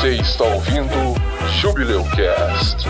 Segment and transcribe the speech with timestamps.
[0.00, 1.14] Você está ouvindo
[1.60, 2.86] Jubileu Cast.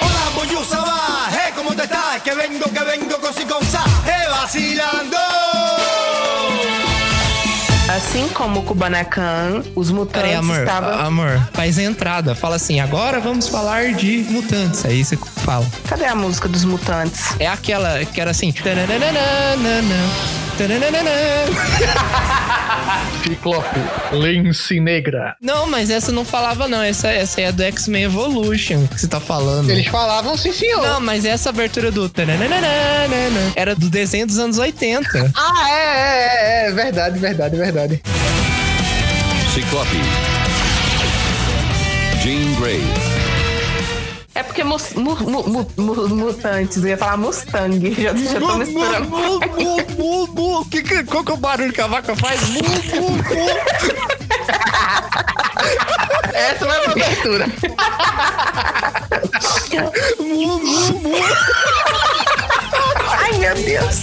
[0.00, 2.22] Hola, Boyusa va, hey, ¿cómo te estás?
[2.22, 5.16] Que vengo, que vengo con sin con sa, hey, vacilando.
[7.88, 10.98] Assim como o Kubanacan, os mutantes Peraí, amor, estavam.
[10.98, 12.34] amor, faz a entrada.
[12.34, 14.84] Fala assim, agora vamos falar de mutantes.
[14.84, 15.64] Aí você fala.
[15.88, 17.34] Cadê a música dos mutantes?
[17.38, 18.50] É aquela que era assim.
[18.52, 20.43] tananana, tananana.
[23.22, 23.80] Ciclope,
[24.12, 25.36] Lance Negra.
[25.40, 26.82] Não, mas essa não falava, não.
[26.82, 29.70] Essa, essa é a do X-Men Evolution que você tá falando.
[29.70, 30.82] Eles falavam sim, senhor.
[30.82, 32.10] Não, mas essa abertura do
[33.56, 35.32] era do desenho dos anos 80.
[35.34, 38.02] Ah, é, é, é, é, verdade, verdade, verdade.
[39.52, 39.96] Ciclope.
[42.22, 43.13] Jean Grey.
[44.44, 48.54] É porque mus- mu- mu- mu- mu- mutantes, eu ia falar Mustang, já, já tô
[48.58, 49.08] misturando.
[49.08, 50.64] Mu, mu, mu, mu.
[50.66, 52.40] Que, que, qual que é o barulho que a vaca faz?
[52.50, 53.22] Mu, mu, mu.
[56.34, 57.46] Essa vai pra abertura.
[60.20, 61.14] Mu, mu, mu.
[63.22, 64.00] Ai, meu Deus.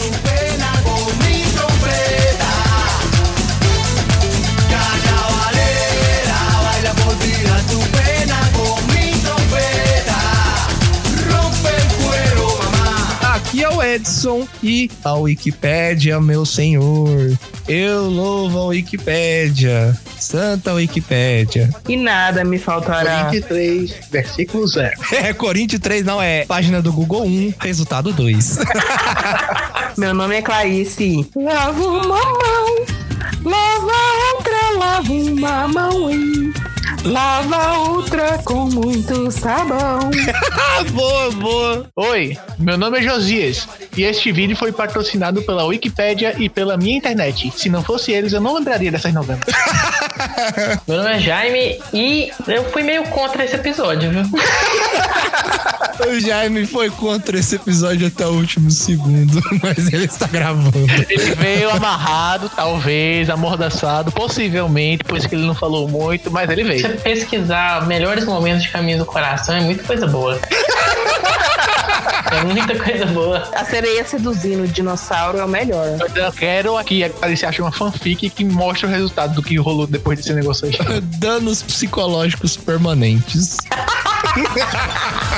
[13.62, 13.62] Mamá.
[13.62, 17.38] Aqui é o Edson e a Wikipédia, meu senhor.
[17.68, 19.98] Eu louvo a Wikipédia.
[20.20, 21.70] Santa Wikipédia.
[21.88, 23.30] E nada me faltará.
[23.30, 24.92] 23, versículo 0.
[25.12, 26.46] É, Corinthians 3 não é.
[26.46, 28.60] Página do Google 1, resultado 2.
[29.98, 31.30] Meu nome é Clarice.
[31.36, 32.86] Lava uma mão,
[33.44, 36.54] lava outra, lava uma mão e
[37.04, 40.12] lava outra com muito sabão.
[40.94, 41.90] boa, boa.
[41.96, 46.98] Oi, meu nome é Josias e este vídeo foi patrocinado pela Wikipédia e pela minha
[46.98, 47.52] internet.
[47.56, 49.46] Se não fosse eles, eu não lembraria dessas novelas.
[50.88, 54.24] Meu nome é Jaime e eu fui meio contra esse episódio, viu?
[56.08, 60.72] O Jaime foi contra esse episódio até o último segundo, mas ele está gravando.
[61.08, 66.64] Ele veio amarrado, talvez, amordaçado, possivelmente, por isso que ele não falou muito, mas ele
[66.64, 66.82] Se veio.
[66.82, 70.40] você pesquisar melhores momentos de Caminho do Coração, é muita coisa boa.
[72.32, 73.50] É muita coisa boa.
[73.54, 75.88] A sereia seduzindo o dinossauro é o melhor.
[76.16, 79.88] Eu quero aqui que Alice ache uma fanfic que mostre o resultado do que rolou
[79.88, 80.74] depois desse negócio aí.
[81.20, 83.58] Danos psicológicos permanentes.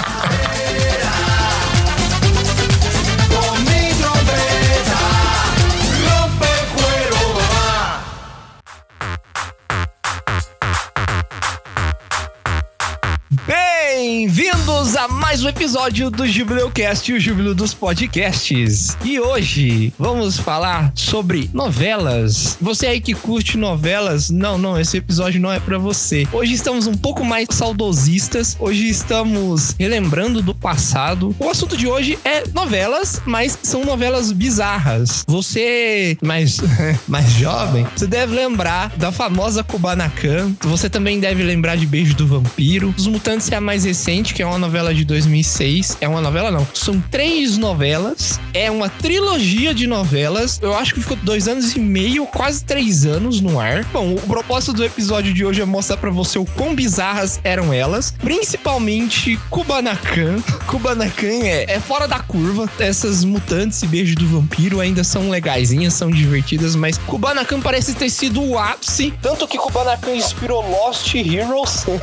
[14.23, 18.95] Bem-vindos a mais um episódio do Jubileucast, o Júbilo dos Podcasts.
[19.03, 22.57] E hoje vamos falar sobre novelas.
[22.61, 26.25] Você aí que curte novelas, não, não, esse episódio não é pra você.
[26.31, 31.35] Hoje estamos um pouco mais saudosistas, hoje estamos relembrando do passado.
[31.37, 35.25] O assunto de hoje é novelas, mas são novelas bizarras.
[35.27, 36.61] Você, mais,
[37.09, 40.53] mais jovem, você deve lembrar da famosa Kubanacan.
[40.61, 42.95] Você também deve lembrar de Beijo do Vampiro.
[42.97, 45.97] Os Mutantes é a mais recente, que é uma novela de 2006.
[46.01, 46.67] É uma novela, não.
[46.73, 48.39] São três novelas.
[48.53, 50.59] É uma trilogia de novelas.
[50.61, 53.83] Eu acho que ficou dois anos e meio, quase três anos no ar.
[53.85, 57.73] Bom, o propósito do episódio de hoje é mostrar pra você o quão bizarras eram
[57.73, 58.13] elas.
[58.19, 60.41] Principalmente Kubanacan.
[60.67, 62.69] Kubanacan é, é fora da curva.
[62.77, 68.09] Essas mutantes e beijo do vampiro ainda são legaisinhas, são divertidas, mas Kubanacan parece ter
[68.09, 69.13] sido o ápice.
[69.21, 71.85] Tanto que Kubanacan inspirou Lost Heroes.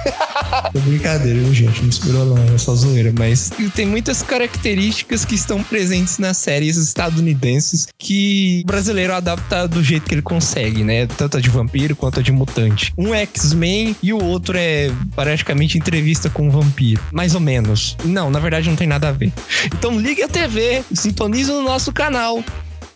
[0.74, 1.82] É brincadeira, viu, gente?
[1.82, 3.12] Não inspirou não, é só zoeira.
[3.16, 9.82] Mas tem muitas características que estão presentes nas séries estadunidenses que o brasileiro adapta do
[9.82, 11.06] jeito que ele consegue, né?
[11.06, 12.92] Tanto a de vampiro quanto a de mutante.
[12.96, 17.02] Um é X-Men e o outro é praticamente entrevista com um vampiro.
[17.12, 17.96] Mais ou menos.
[18.04, 19.32] Não, na verdade não tem nada a ver.
[19.66, 22.42] Então ligue a TV, sintonize no nosso canal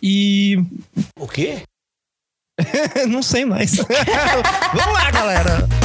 [0.01, 0.57] e.
[1.19, 1.59] O quê?
[3.07, 3.75] não sei mais.
[4.73, 5.84] Vamos lá, galera!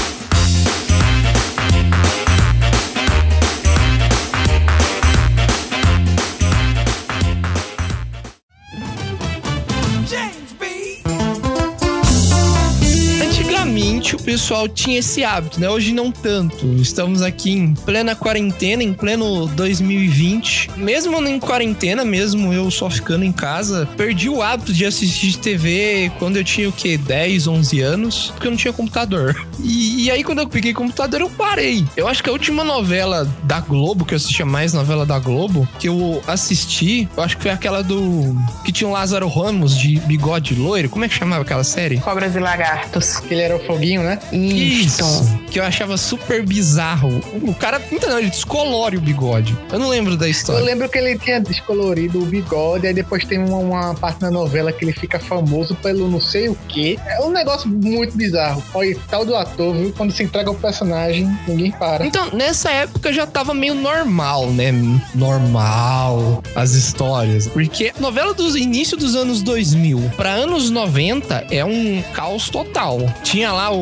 [14.00, 15.68] Antigamente, o pessoal tinha esse hábito, né?
[15.68, 16.66] Hoje não tanto.
[16.80, 20.70] Estamos aqui em plena quarentena, em pleno 2020.
[20.76, 26.10] Mesmo em quarentena, mesmo eu só ficando em casa, perdi o hábito de assistir TV
[26.18, 26.96] quando eu tinha o quê?
[26.96, 29.46] 10, 11 anos, porque eu não tinha computador.
[29.62, 31.84] E, e aí quando eu peguei computador, eu parei.
[31.94, 35.68] Eu acho que a última novela da Globo, que eu assistia mais novela da Globo,
[35.78, 38.34] que eu assisti, eu acho que foi aquela do.
[38.64, 40.88] que tinha o Lázaro Ramos de bigode loiro.
[40.88, 41.98] Como é que chamava aquela série?
[41.98, 43.20] Cobras e lagartos.
[43.30, 44.18] Ele era o foguinho, né?
[44.32, 45.04] Isso.
[45.50, 47.20] Que eu achava super bizarro.
[47.42, 49.56] O cara, então, ele descolore o bigode.
[49.72, 50.64] Eu não lembro da Eu história.
[50.64, 54.72] lembro que ele tinha descolorido o bigode, aí depois tem uma, uma parte na novela
[54.72, 56.98] que ele fica famoso pelo não sei o que.
[57.06, 58.62] É um negócio muito bizarro.
[58.74, 59.92] Olha, tal do ator, viu?
[59.96, 62.06] Quando se entrega o personagem, ninguém para.
[62.06, 64.72] Então, nessa época já tava meio normal, né?
[65.14, 67.46] Normal as histórias.
[67.48, 72.98] Porque novela dos início dos anos 2000 pra anos 90 é um caos total.
[73.22, 73.79] Tinha lá o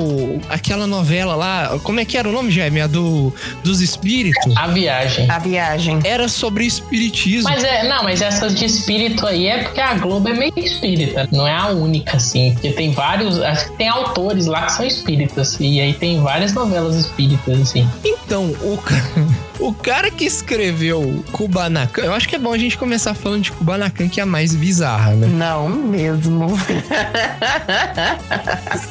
[0.49, 2.81] aquela novela lá, como é que era o nome, Jaime?
[2.81, 4.56] A do dos espíritos.
[4.56, 5.31] A viagem.
[5.31, 6.00] A viagem.
[6.05, 7.49] Era sobre espiritismo.
[7.50, 11.29] Mas é, não, mas essas de espírito aí é porque a Globo é meio espírita,
[11.33, 12.53] não é a única, assim.
[12.53, 15.56] Porque tem vários, acho que tem autores lá que são espíritas.
[15.61, 17.89] E aí tem várias novelas espíritas, assim.
[18.05, 18.79] Então, o,
[19.59, 23.53] o cara que escreveu Kubanacan, eu acho que é bom a gente começar falando de
[23.53, 25.27] Kubanacan, que é a mais bizarra, né?
[25.27, 26.49] Não mesmo.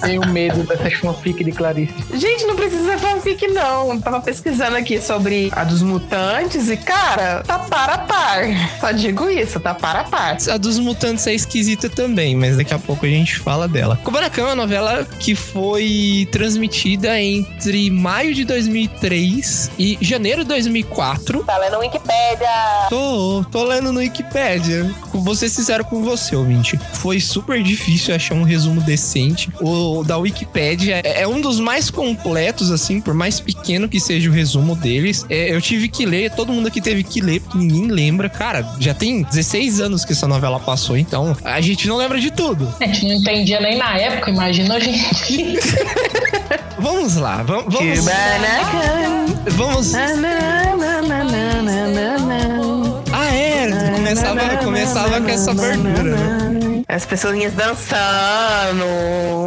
[0.01, 1.93] Tenho medo dessas fanfic de Clarice.
[2.13, 3.93] Gente, não precisa ser fanfic, não.
[3.93, 8.43] Eu tava pesquisando aqui sobre a dos mutantes e, cara, tá par a par.
[8.79, 10.37] Só digo isso, tá par a par.
[10.49, 13.99] A dos mutantes é esquisita também, mas daqui a pouco a gente fala dela.
[14.03, 21.43] Kubanacan é uma novela que foi transmitida entre maio de 2003 e janeiro de 2004.
[21.43, 22.49] Tá lendo Wikipédia.
[22.89, 24.89] Tô, tô lendo no Wikipedia.
[25.13, 26.79] Vou ser sincero com você, ouvinte.
[26.93, 29.49] Foi super difícil achar um resumo decente.
[29.61, 34.29] O da Wikipedia é é um dos mais completos, assim, por mais pequeno que seja
[34.29, 35.25] o resumo deles.
[35.29, 38.29] É, eu tive que ler, todo mundo aqui teve que ler, porque ninguém lembra.
[38.29, 42.31] Cara, já tem 16 anos que essa novela passou, então a gente não lembra de
[42.31, 42.73] tudo.
[42.79, 45.57] A gente não entendia nem na época, imagina a gente.
[46.79, 47.73] Vamos lá, vamos.
[47.73, 47.99] Vamos.
[47.99, 49.25] Kubanacan.
[49.51, 50.07] vamos na.
[53.11, 53.91] ah, é.
[53.95, 56.17] Começava, começava com essa abertura,
[56.87, 58.85] As pessoinhas dançando,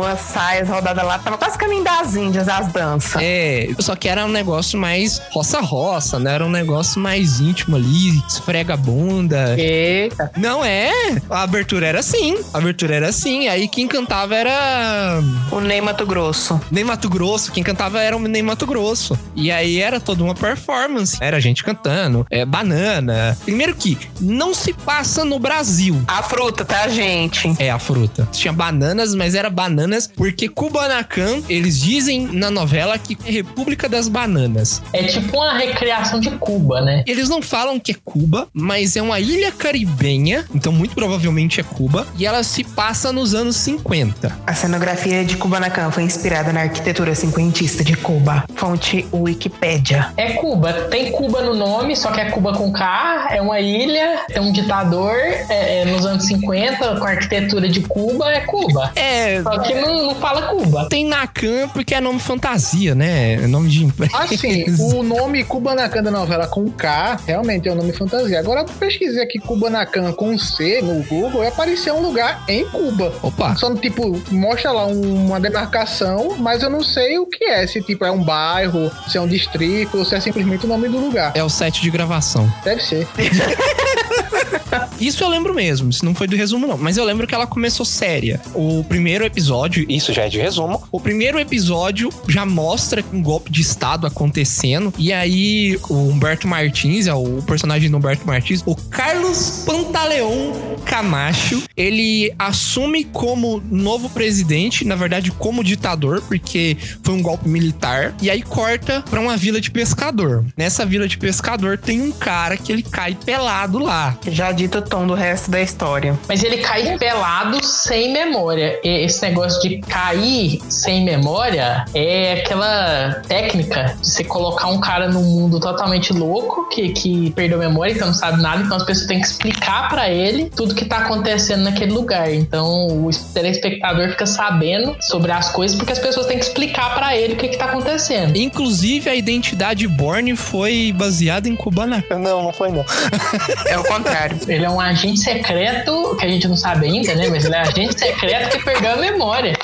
[0.06, 1.18] as saias rodadas lá.
[1.18, 3.20] Tava quase caminho das Índias, as danças.
[3.22, 6.34] É, só que era um negócio mais roça-roça, né?
[6.34, 9.54] Era um negócio mais íntimo ali, esfrega a bunda.
[9.58, 10.30] Eita.
[10.36, 10.90] Não é?
[11.28, 12.38] A abertura era assim.
[12.52, 13.48] A abertura era assim.
[13.48, 15.20] Aí quem cantava era.
[15.50, 16.60] O Ney Mato Grosso.
[16.70, 17.52] Nem Mato Grosso.
[17.52, 19.18] Quem cantava era o Nem Mato Grosso.
[19.34, 21.18] E aí era toda uma performance.
[21.20, 22.26] Era gente cantando.
[22.30, 23.36] É, banana.
[23.44, 26.00] Primeiro que não se passa no Brasil.
[26.06, 27.19] A fruta, tá, gente?
[27.58, 28.28] É a fruta.
[28.32, 34.08] Tinha bananas, mas era bananas porque Kubanacan, eles dizem na novela que é República das
[34.08, 34.82] Bananas.
[34.92, 37.04] É tipo uma recriação de Cuba, né?
[37.06, 41.62] Eles não falam que é Cuba, mas é uma ilha caribenha, então muito provavelmente é
[41.62, 44.38] Cuba, e ela se passa nos anos 50.
[44.46, 48.44] A cenografia de Kubanacan foi inspirada na arquitetura cinquentista de Cuba.
[48.54, 50.12] Fonte Wikipédia.
[50.16, 50.72] É Cuba.
[50.72, 53.28] Tem Cuba no nome, só que é Cuba com K.
[53.30, 55.14] É uma ilha, tem um ditador.
[55.48, 58.92] É, é nos anos 50, com a arquitetura de Cuba, é Cuba.
[58.96, 60.88] É, Só que não, não fala Cuba.
[60.88, 63.34] tem Nacan porque é nome fantasia, né?
[63.34, 64.16] É nome de empresa.
[64.16, 68.38] Assim, o nome Kubanacan da novela com K realmente é um nome fantasia.
[68.38, 73.12] Agora eu pesquisei aqui Kubanacan com C no Google e apareceu um lugar em Cuba.
[73.22, 77.66] Opa, Só tipo, mostra lá um- uma demarcação, mas eu não sei o que é.
[77.66, 80.88] Se tipo é um bairro, se é um distrito, ou se é simplesmente o nome
[80.88, 81.32] do lugar.
[81.34, 82.50] é o set de gravação.
[82.64, 83.06] Deve ser.
[85.00, 87.46] Isso eu lembro mesmo, isso não foi do resumo não, mas eu lembro que ela
[87.46, 88.40] começou séria.
[88.54, 93.50] O primeiro episódio, isso já é de resumo, o primeiro episódio já mostra um golpe
[93.50, 98.74] de estado acontecendo e aí o Humberto Martins, é o personagem do Humberto Martins, o
[98.74, 100.52] Carlos Pantaleão
[100.84, 108.14] Camacho, ele assume como novo presidente, na verdade como ditador, porque foi um golpe militar,
[108.20, 110.44] e aí corta pra uma vila de pescador.
[110.56, 114.18] Nessa vila de pescador tem um cara que ele cai pelado lá.
[114.28, 116.18] Já dito o tom do resto da história.
[116.28, 118.78] Mas ele cai pelado sem memória.
[118.82, 125.08] E esse negócio de cair sem memória é aquela técnica de você colocar um cara
[125.08, 128.84] num mundo totalmente louco, que, que perdeu a memória, então não sabe nada, então as
[128.84, 132.32] pessoas têm que explicar pra ele tudo que tá acontecendo naquele lugar.
[132.32, 137.16] Então o telespectador fica sabendo sobre as coisas porque as pessoas têm que explicar pra
[137.16, 138.36] ele o que, que tá acontecendo.
[138.36, 142.18] Inclusive, a identidade Borne foi baseada em Kubanacan.
[142.18, 142.84] Não, não foi não.
[143.66, 144.38] É o contrário.
[144.48, 147.28] Ele é um agente secreto, que a gente não sabe ainda, né?
[147.28, 149.56] Mas ele é agente secreto que perdeu a memória.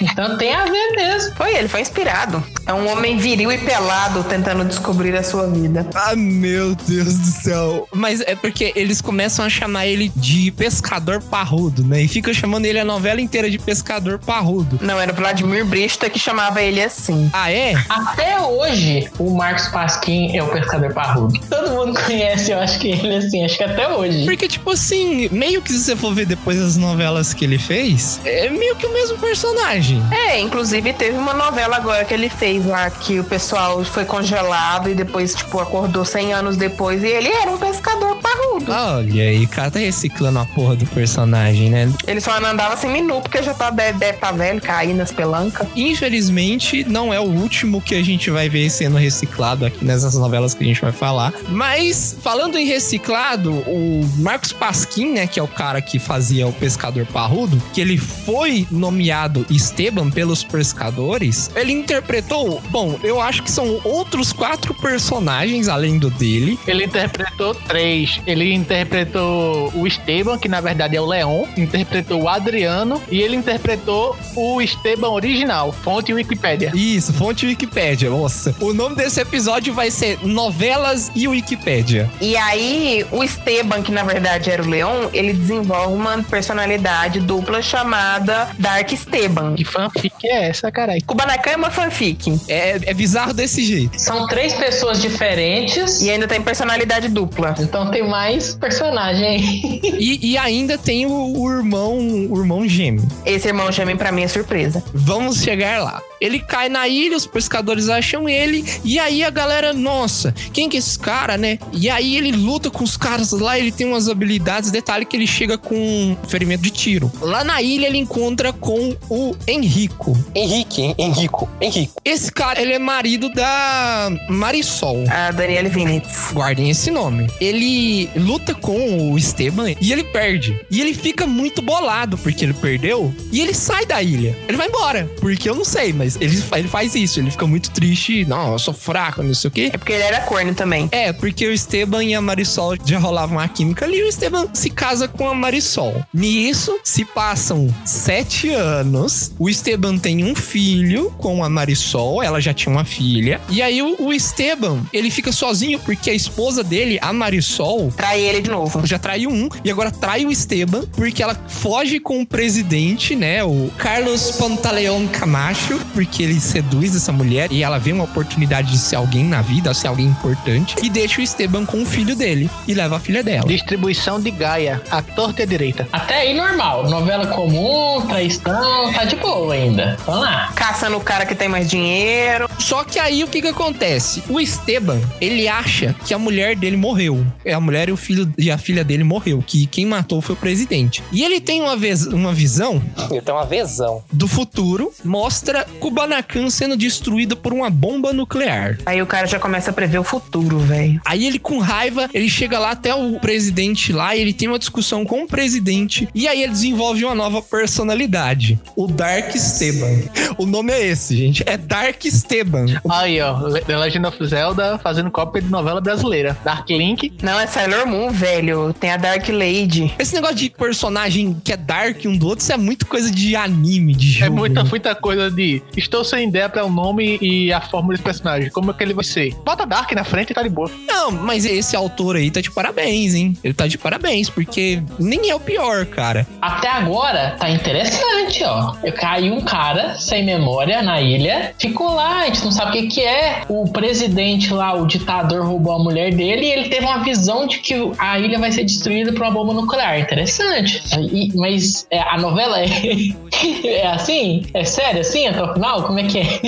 [0.00, 1.34] Então tem a ver mesmo.
[1.36, 2.42] Foi, ele foi inspirado.
[2.66, 5.86] É um homem viril e pelado tentando descobrir a sua vida.
[5.94, 7.88] Ah, meu Deus do céu.
[7.94, 12.02] Mas é porque eles começam a chamar ele de pescador parrudo, né?
[12.02, 14.78] E ficam chamando ele a novela inteira de pescador parrudo.
[14.82, 17.30] Não, era o Vladimir Brista que chamava ele assim.
[17.32, 17.74] Ah, é?
[17.88, 21.38] Até hoje, o Marcos Pasquim é o pescador parrudo.
[21.48, 24.24] Todo mundo conhece, eu acho que ele assim, acho que até hoje.
[24.24, 28.20] Porque, tipo assim, meio que se você for ver depois as novelas que ele fez,
[28.24, 29.85] é meio que o mesmo personagem.
[30.10, 34.88] É, inclusive teve uma novela agora que ele fez lá que o pessoal foi congelado
[34.88, 38.72] e depois, tipo, acordou 100 anos depois e ele era um pescador parrudo.
[38.72, 41.92] Olha aí, o cara tá reciclando a porra do personagem, né?
[42.06, 45.12] Ele só não andava sem menu porque já tá, deve, deve tá velho, cair nas
[45.12, 45.66] pelancas.
[45.76, 50.54] Infelizmente, não é o último que a gente vai ver sendo reciclado aqui nessas novelas
[50.54, 51.32] que a gente vai falar.
[51.48, 56.52] Mas, falando em reciclado, o Marcos Pasquim, né, que é o cara que fazia o
[56.52, 59.44] pescador parrudo, que ele foi nomeado
[59.76, 66.08] Esteban pelos pescadores, ele interpretou, bom, eu acho que são outros quatro personagens além do
[66.08, 66.58] dele.
[66.66, 68.18] Ele interpretou três.
[68.26, 73.36] Ele interpretou o Esteban, que na verdade é o Leon, interpretou o Adriano e ele
[73.36, 75.72] interpretou o Esteban original.
[75.72, 76.72] Fonte Wikipédia.
[76.74, 78.08] Isso, fonte Wikipédia.
[78.08, 78.56] Nossa.
[78.58, 82.10] O nome desse episódio vai ser Novelas e Wikipédia.
[82.18, 87.60] E aí, o Esteban, que na verdade era o Leon, ele desenvolve uma personalidade dupla
[87.60, 89.54] chamada Dark Esteban.
[89.54, 91.02] Que fanfic é essa, caralho?
[91.04, 92.40] Kubanacan é uma fanfic.
[92.48, 93.98] É, é bizarro desse jeito.
[94.00, 96.00] São três pessoas diferentes.
[96.00, 97.54] E ainda tem personalidade dupla.
[97.58, 99.86] Então tem mais personagem.
[99.98, 103.06] E, e ainda tem o, o irmão, o irmão gêmeo.
[103.24, 104.82] Esse irmão gêmeo pra mim é surpresa.
[104.92, 106.02] Vamos chegar lá.
[106.20, 110.76] Ele cai na ilha, os pescadores acham ele, e aí a galera, nossa, quem que
[110.76, 111.58] é esse cara, né?
[111.72, 115.26] E aí ele luta com os caras lá, ele tem umas habilidades, detalhe que ele
[115.26, 117.10] chega com um ferimento de tiro.
[117.20, 120.16] Lá na ilha ele encontra com o Henrico.
[120.34, 122.00] Henrique, Henrico, Henrico.
[122.04, 125.04] Esse cara, ele é marido da Marisol.
[125.08, 126.32] A Danielle Vinitz.
[126.32, 127.30] Guardem esse nome.
[127.40, 130.58] Ele luta com o Esteban e ele perde.
[130.70, 133.14] E ele fica muito bolado porque ele perdeu.
[133.32, 134.36] E ele sai da ilha.
[134.48, 135.10] Ele vai embora.
[135.20, 137.18] Porque eu não sei, mas ele, fa- ele faz isso.
[137.20, 138.24] Ele fica muito triste.
[138.24, 139.70] Não, eu sou fraco, não sei o quê.
[139.72, 140.88] É porque ele era corno também.
[140.92, 144.46] É, porque o Esteban e a Marisol já rolavam a química ali e o Esteban
[144.52, 146.02] se casa com a Marisol.
[146.14, 149.32] Nisso, se passam sete anos.
[149.38, 153.40] O Esteban tem um filho com a Marisol, ela já tinha uma filha.
[153.48, 158.20] E aí o, o Esteban, ele fica sozinho porque a esposa dele, a Marisol, Trai
[158.20, 158.86] ele de novo.
[158.86, 163.42] já traiu um e agora trai o Esteban porque ela foge com o presidente, né?
[163.44, 168.76] O Carlos Pantaleão Camacho, porque ele seduz essa mulher e ela vê uma oportunidade de
[168.76, 172.50] ser alguém na vida, ser alguém importante, e deixa o Esteban com o filho dele
[172.68, 173.48] e leva a filha dela.
[173.48, 174.82] Distribuição de Gaia.
[174.90, 175.88] A torta e a direita.
[175.90, 176.90] Até aí normal.
[176.90, 179.96] Novela comum, traição, tá de boa ainda.
[180.04, 180.52] Vamos lá.
[180.54, 182.46] Caçando o cara que tem mais dinheiro.
[182.58, 184.22] Só que aí o que que acontece?
[184.28, 187.24] O Esteban, ele acha que a mulher dele morreu.
[187.42, 190.34] É a mulher e o filho e a filha dele morreu, que quem matou foi
[190.34, 191.02] o presidente.
[191.10, 194.04] E ele tem uma vez uma visão Ele tem uma visão.
[194.12, 198.76] do futuro, mostra Kubanacan sendo destruída por uma bomba nuclear.
[198.84, 201.00] Aí o cara já começa a prever o futuro, velho.
[201.04, 204.58] Aí ele com raiva, ele chega lá até o presidente lá, e ele tem uma
[204.58, 210.02] discussão com o presidente e aí ele desenvolve uma nova personalidade, o Dark Esteban.
[210.36, 212.66] O nome é esse, gente, é Dark Esteban.
[212.90, 213.48] Aí, ó.
[213.60, 216.36] The Legend of Zelda fazendo cópia de novela brasileira.
[216.44, 217.12] Dark Link.
[217.22, 218.74] Não, é Sailor Moon, velho.
[218.74, 219.94] Tem a Dark Lady.
[219.98, 223.34] Esse negócio de personagem que é dark um do outro, isso é muito coisa de
[223.34, 224.26] anime, de jogo.
[224.26, 224.68] É muita, né?
[224.68, 225.62] muita coisa de.
[225.76, 228.50] Estou sem ideia para o nome e a forma desse personagem.
[228.50, 229.34] Como é que ele vai ser?
[229.44, 230.70] Bota Dark na frente e tá de boa.
[230.86, 233.36] Não, mas esse autor aí tá de parabéns, hein?
[233.44, 236.26] Ele tá de parabéns, porque nem é o pior, cara.
[236.40, 238.74] Até agora tá interessante, ó.
[238.82, 242.72] Eu caiu um cara sem memória na ilha, ficou lá, a gente não sabe o
[242.82, 243.42] que que é.
[243.48, 247.58] O presidente lá, o ditador roubou a mulher dele e ele teve uma visão de
[247.58, 249.98] que a ilha vai ser destruída por uma bomba nuclear.
[250.00, 250.82] Interessante.
[251.12, 252.66] E- mas é, a novela é,
[253.64, 254.46] é assim?
[254.54, 255.65] É sério assim até o final?
[255.86, 256.40] Como é que é?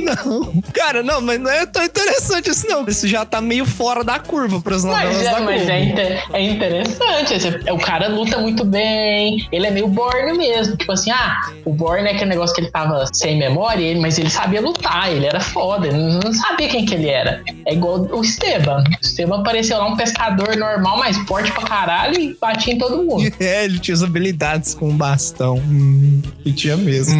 [0.00, 0.62] Não.
[0.72, 2.84] Cara, não, mas não é tão interessante isso, não.
[2.86, 5.72] Isso já tá meio fora da curva pras novelas Mas, da é, mas Globo.
[5.72, 7.34] é, é interessante.
[7.34, 9.46] Esse- o cara luta muito bem.
[9.52, 10.76] Ele é meio Borne mesmo.
[10.76, 14.30] Tipo assim, ah, o Borne é aquele negócio que ele tava sem memória, mas ele
[14.30, 15.86] sabia lutar, ele era foda.
[15.86, 17.42] Ele não sabia quem que ele era.
[17.66, 18.82] É igual o Esteban.
[18.90, 23.02] O Esteban apareceu lá um pescador normal, mas forte pra caralho e batia em todo
[23.02, 23.24] mundo.
[23.44, 25.56] É, ele tinha as habilidades com o bastão.
[25.58, 27.14] Hum, e tinha mesmo.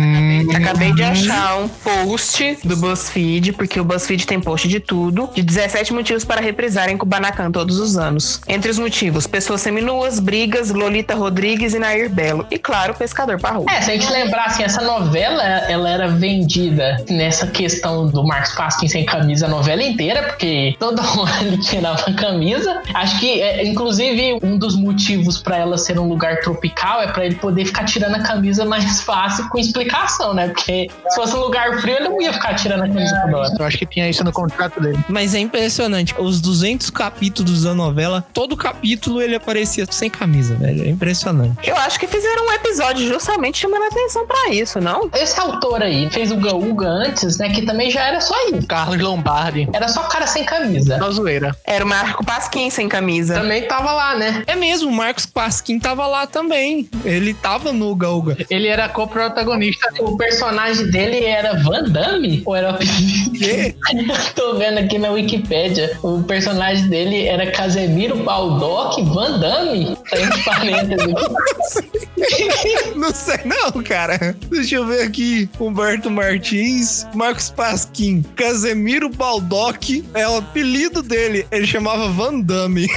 [0.57, 5.43] Acabei de achar um post do BuzzFeed, porque o BuzzFeed tem post de tudo, de
[5.43, 8.41] 17 motivos para reprisarem Kubanacan todos os anos.
[8.49, 12.47] Entre os motivos, pessoas seminuas, brigas, Lolita Rodrigues e Nair Belo.
[12.51, 13.71] E claro, Pescador Parrudo.
[13.71, 18.53] É, se a gente lembrar, assim, essa novela, ela era vendida nessa questão do Marcos
[18.55, 22.83] Pasquim sem camisa a novela inteira, porque hora ele tirava a camisa.
[22.93, 27.25] Acho que, é, inclusive, um dos motivos pra ela ser um lugar tropical é pra
[27.25, 30.49] ele poder ficar tirando a camisa mais fácil com explicação, né?
[30.49, 33.57] Porque se fosse um lugar frio, ele não ia ficar tirando a camisa toda hora.
[33.59, 34.99] Eu acho que tinha isso no contrato dele.
[35.09, 36.15] Mas é impressionante.
[36.19, 40.85] Os 200 capítulos da novela, todo capítulo ele aparecia sem camisa, velho.
[40.85, 41.69] É impressionante.
[41.69, 45.11] Eu acho que fizeram um episódio justamente chamando a atenção pra isso, não?
[45.15, 47.49] Esse autor aí fez o Gaúga antes, né?
[47.49, 48.67] Que também já era só isso.
[48.67, 49.69] Carlos Lombardi.
[49.73, 50.99] Era só cara sem camisa.
[50.99, 51.57] Só zoeira.
[51.65, 53.35] Era o Marco Pasquim sem camisa.
[53.35, 54.43] Também tava lá, né?
[54.47, 56.89] É mesmo, o Marcos Pasquim tava lá também.
[57.05, 58.37] Ele tava no Gaúga.
[58.51, 59.89] Ele era co-protagonista.
[60.01, 62.43] O personagem dele era Van Damme?
[62.45, 62.79] Ou era o
[63.37, 63.75] Quê?
[64.35, 65.99] Tô vendo aqui na Wikipédia.
[66.03, 69.97] O personagem dele era Casemiro Baldock Van Damme?
[70.09, 71.15] Tá entre parênteses.
[72.97, 74.37] Não sei não, cara.
[74.51, 75.49] Deixa eu ver aqui.
[75.61, 81.47] Humberto Martins, Marcos Pasquim, Casemiro Baldock é o apelido dele.
[81.51, 82.89] Ele chamava Van Damme.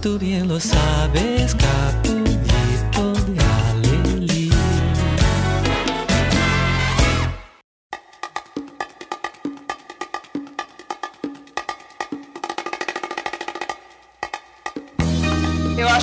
[0.00, 2.09] Tú bien lo sabes, capullito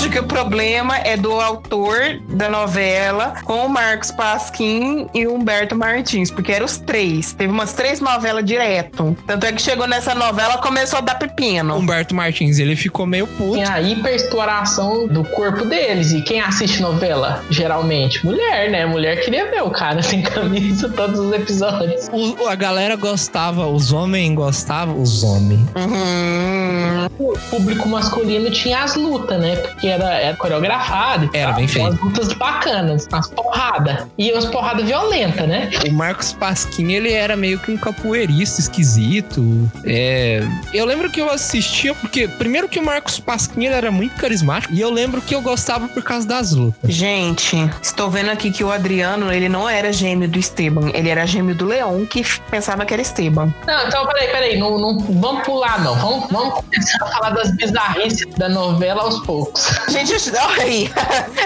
[0.08, 5.34] acho que o problema é do autor da novela com o Marcos Pasquim e o
[5.36, 7.34] Humberto Martins, porque eram os três.
[7.34, 9.18] Teve umas três novelas direto.
[9.28, 11.76] Tanto é que chegou nessa novela começou a dar pepino.
[11.76, 13.54] Humberto Martins, ele ficou meio puto.
[13.56, 16.12] Tem a hiperexploração do corpo deles.
[16.14, 18.26] E quem assiste novela, geralmente?
[18.26, 18.86] Mulher, né?
[18.86, 22.08] Mulher queria ver o cara sem camisa todos os episódios.
[22.14, 25.60] O- a galera gostava, os homens gostavam, os homens.
[25.76, 27.08] Uhum.
[27.20, 29.56] O público masculino tinha as lutas, né?
[29.58, 31.30] Porque era, era coreografado.
[31.34, 31.56] Era tal.
[31.56, 31.88] bem feito.
[31.88, 34.08] Umas lutas bacanas, umas porradas.
[34.18, 35.70] E umas porradas violentas, né?
[35.88, 39.70] O Marcos Pasquim, ele era meio que um capoeirista esquisito.
[39.86, 44.16] É, eu lembro que eu assistia porque, primeiro que o Marcos Pasquim ele era muito
[44.16, 46.94] carismático, e eu lembro que eu gostava por causa das lutas.
[46.94, 51.26] Gente, estou vendo aqui que o Adriano, ele não era gêmeo do Esteban, ele era
[51.26, 53.54] gêmeo do Leon, que pensava que era Esteban.
[53.66, 54.58] Não, então peraí, peraí.
[54.58, 55.96] Não, não, vamos pular, não.
[55.96, 59.68] Vamos, vamos começar a falar das bizarrices da novela aos poucos.
[59.88, 60.90] A gente, olha aí,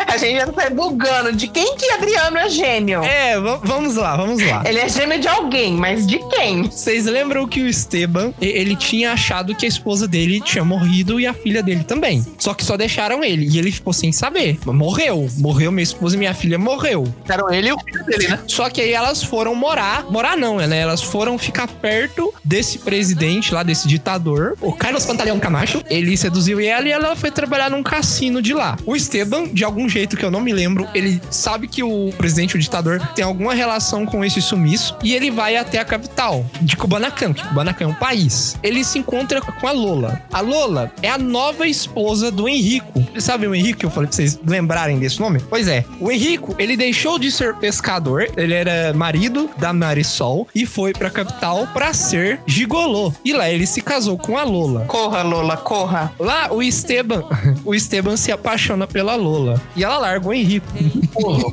[0.07, 3.03] a gente já tá bugando de quem que Adriano é gêmeo.
[3.03, 4.63] É, va- vamos lá, vamos lá.
[4.65, 6.63] Ele é gêmeo de alguém, mas de quem?
[6.63, 11.27] Vocês lembram que o Esteban, ele tinha achado que a esposa dele tinha morrido e
[11.27, 12.25] a filha dele também.
[12.39, 13.47] Só que só deixaram ele.
[13.47, 14.57] E ele ficou sem saber.
[14.65, 15.29] Morreu.
[15.37, 17.13] Morreu minha esposa e minha filha morreu.
[17.29, 18.39] Eram ele e o filho dele, né?
[18.47, 20.05] Só que aí elas foram morar.
[20.09, 20.79] Morar não, né?
[20.79, 24.57] Elas foram ficar perto desse presidente lá, desse ditador.
[24.59, 25.83] O Carlos Pantaleão Camacho.
[25.91, 28.77] Ele seduziu ela e ela foi trabalhar num cassino de lá.
[28.85, 32.55] O Esteban, de algum jeito que eu não me lembro, ele sabe que o presidente,
[32.55, 34.95] o ditador, tem alguma relação com esse sumiço.
[35.03, 38.57] E ele vai até a capital de Kubanacan, que Kubanacan é um país.
[38.61, 40.21] Ele se encontra com a Lola.
[40.31, 43.03] A Lola é a nova esposa do Henrico.
[43.19, 45.39] Sabe o Henrico que eu falei pra vocês lembrarem desse nome?
[45.49, 45.83] Pois é.
[45.99, 51.09] O Henrico, ele deixou de ser pescador, ele era marido da Marisol e foi pra
[51.09, 53.11] capital pra ser gigolô.
[53.25, 54.85] E lá ele se casou com a Lola.
[54.85, 56.13] Corra, Lola, corra.
[56.19, 57.23] Lá o Esteban,
[57.65, 60.67] o Esteban se apaixona pela Lola e ela larga o Henrico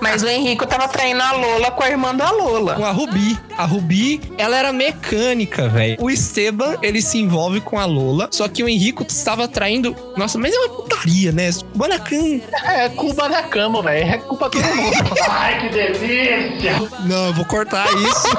[0.00, 2.74] Mas o Henrico tava traindo a Lola com a irmã da Lola.
[2.74, 3.38] com a Rubi.
[3.56, 5.96] A Rubi, ela era mecânica, velho.
[6.00, 9.94] O Esteban, ele se envolve com a Lola, só que o Henrico estava traindo.
[10.16, 11.50] Nossa, mas é uma putaria, né?
[11.74, 12.40] Banacan.
[12.64, 14.10] É culpa da cama, velho.
[14.10, 14.96] É culpa todo mundo.
[15.28, 16.72] Ai, que delícia.
[17.04, 18.28] Não, eu vou cortar isso.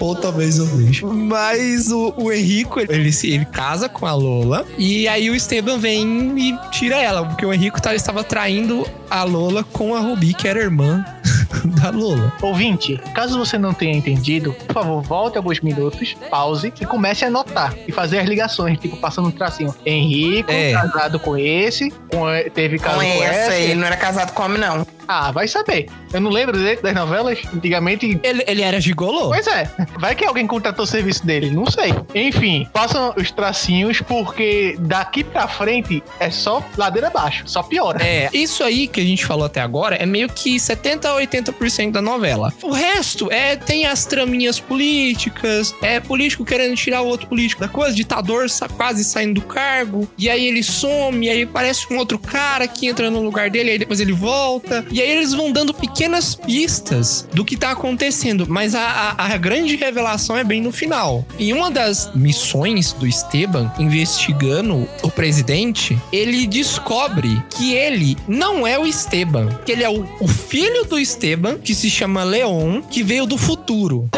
[0.00, 1.04] Ou talvez eu deixe.
[1.04, 4.66] Mas o, o Henrico, ele, se, ele casa com a Lola.
[4.78, 7.24] E aí o Esteban vem e tira ela.
[7.26, 11.04] Porque o Henrico tá- estava traindo a Lola com a Rubi, que era irmã
[11.80, 12.32] da Lola.
[12.40, 17.28] Ouvinte, caso você não tenha entendido, por favor, volte alguns minutos, pause e comece a
[17.28, 19.74] anotar e fazer as ligações, tipo passando um tracinho.
[19.84, 20.72] Henrico, É.
[20.72, 23.54] casado com esse, com, teve caso Com com, essa, essa.
[23.56, 24.86] ele não era casado com homem, não.
[25.12, 25.86] Ah, vai saber.
[26.12, 27.40] Eu não lembro dele, das novelas.
[27.52, 28.20] Antigamente.
[28.22, 29.30] Ele, ele era gigolô?
[29.30, 29.68] Pois é.
[29.98, 31.50] Vai que alguém contratou o serviço dele.
[31.50, 31.94] Não sei.
[32.14, 37.44] Enfim, passam os tracinhos porque daqui pra frente é só ladeira abaixo.
[37.46, 38.02] Só piora.
[38.02, 41.92] É, isso aí que a gente falou até agora é meio que 70 a 80%
[41.92, 42.52] da novela.
[42.62, 47.68] O resto é tem as traminhas políticas, é político querendo tirar o outro político da
[47.68, 52.18] coisa, ditador quase saindo do cargo, e aí ele some, e aí parece um outro
[52.18, 55.72] cara que entra no lugar dele, aí depois ele volta, e aí eles vão dando
[55.74, 60.72] pequenas pistas do que tá acontecendo, mas a, a, a grande revelação é bem no
[60.72, 61.24] final.
[61.38, 68.78] Em uma das missões do Esteban, investigando o presidente, ele descobre que ele não é
[68.78, 73.02] o Esteban, que ele é o, o filho do Esteban, que se chama Leon, que
[73.02, 74.08] veio do futuro.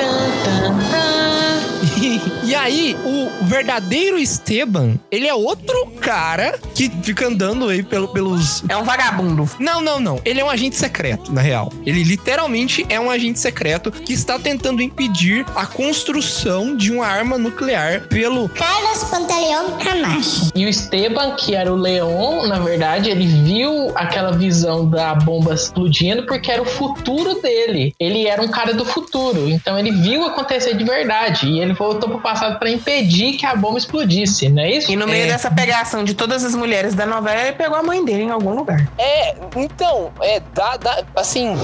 [2.44, 8.62] E aí, o verdadeiro Esteban, ele é outro cara que fica andando aí pelo- pelos.
[8.68, 9.48] É um vagabundo.
[9.59, 10.20] Não, não, não.
[10.24, 11.72] Ele é um agente secreto, na real.
[11.87, 17.38] Ele literalmente é um agente secreto que está tentando impedir a construção de uma arma
[17.38, 18.48] nuclear pelo.
[18.48, 20.50] Carlos Pantaleão Camacho.
[20.55, 25.55] E o Esteban, que era o Leon, na verdade, ele viu aquela visão da bomba
[25.55, 27.94] explodindo porque era o futuro dele.
[27.98, 32.09] Ele era um cara do futuro, então ele viu acontecer de verdade e ele voltou
[32.11, 34.90] pro passado pra impedir que a bomba explodisse, não é isso?
[34.90, 35.28] E no meio É.
[35.28, 38.55] dessa pegação de todas as mulheres da novela, ele pegou a mãe dele em algum
[38.55, 38.87] lugar.
[38.98, 41.57] É, então, é, dá, dá, assim.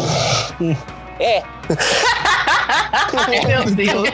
[1.20, 1.42] É,
[3.46, 4.08] Meu Deus.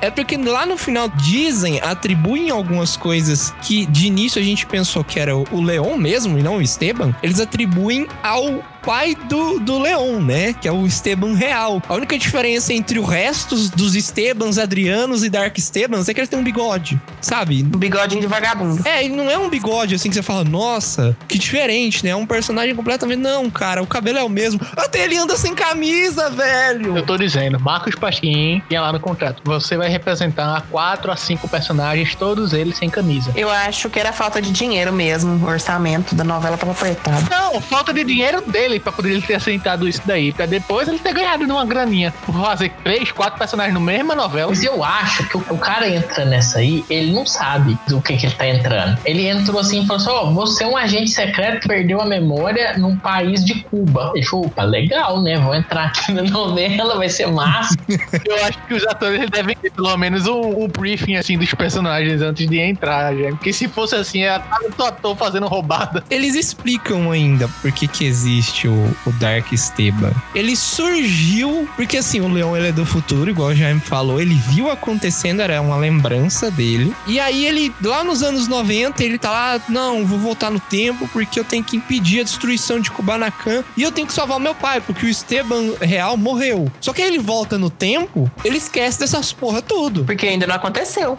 [0.00, 5.04] É porque lá no final dizem, atribuem algumas coisas que de início a gente pensou
[5.04, 7.14] que era o o Leon mesmo e não o Esteban.
[7.22, 10.52] Eles atribuem ao pai do, do Leon, né?
[10.52, 11.82] Que é o Esteban real.
[11.88, 16.28] A única diferença entre o resto dos Estebans, Adrianos e Dark Estebans é que eles
[16.28, 17.62] têm um bigode, sabe?
[17.62, 18.86] Um bigodinho de vagabundo.
[18.86, 22.10] É, ele não é um bigode assim que você fala, nossa, que diferente, né?
[22.10, 23.20] É um personagem completamente.
[23.20, 24.60] Não, cara, o cabelo é o mesmo.
[24.76, 26.96] Até ele anda sem camisa, velho.
[26.96, 29.42] Eu tô dizendo, Marcos Pasquim tinha lá no contrato.
[29.44, 33.30] Você vai representar quatro a cinco personagens, todos eles sem camisa.
[33.36, 35.44] Eu acho que era falta de dinheiro mesmo.
[35.44, 37.28] O orçamento da novela tava apertado.
[37.30, 40.32] Não, falta de dinheiro dele pra poder ele ter aceitado isso daí.
[40.32, 42.12] Pra depois ele ter ganhado numa graninha.
[42.24, 44.48] Por fazer três, quatro personagens na mesma novela.
[44.48, 48.16] Mas eu acho que o, o cara entra nessa aí, ele não sabe do que,
[48.16, 48.98] que ele tá entrando.
[49.04, 52.06] Ele entrou assim e falou assim: Ó, você é um agente secreto que perdeu a
[52.06, 54.12] memória num país de Cuba.
[54.14, 55.38] Ele falou: opa, legal, né?
[55.38, 57.76] Vou entrar aqui na novela, vai ser massa.
[57.88, 62.20] Eu acho que os atores devem ter pelo menos um, um briefing assim dos personagens
[62.20, 63.28] antes de entrar, já.
[63.30, 66.02] Porque se fosse assim, é cada ator fazendo roubada.
[66.10, 70.12] Eles explicam ainda por que que existe o, o Dark Esteban.
[70.34, 74.34] Ele surgiu porque assim, o Leão ele é do futuro, igual o Jaime falou, ele
[74.34, 76.94] viu acontecendo, era uma lembrança dele.
[77.06, 81.08] E aí ele, lá nos anos 90, ele tá lá, não, vou voltar no tempo
[81.08, 84.54] porque eu tenho que impedir a destruição de Kubanacan e eu tenho que salvar meu
[84.54, 86.70] pai, porque o Esteban real morreu.
[86.80, 90.04] Só que aí ele volta no tempo, ele esquece dessas porra tudo.
[90.04, 91.18] Porque ainda não aconteceu.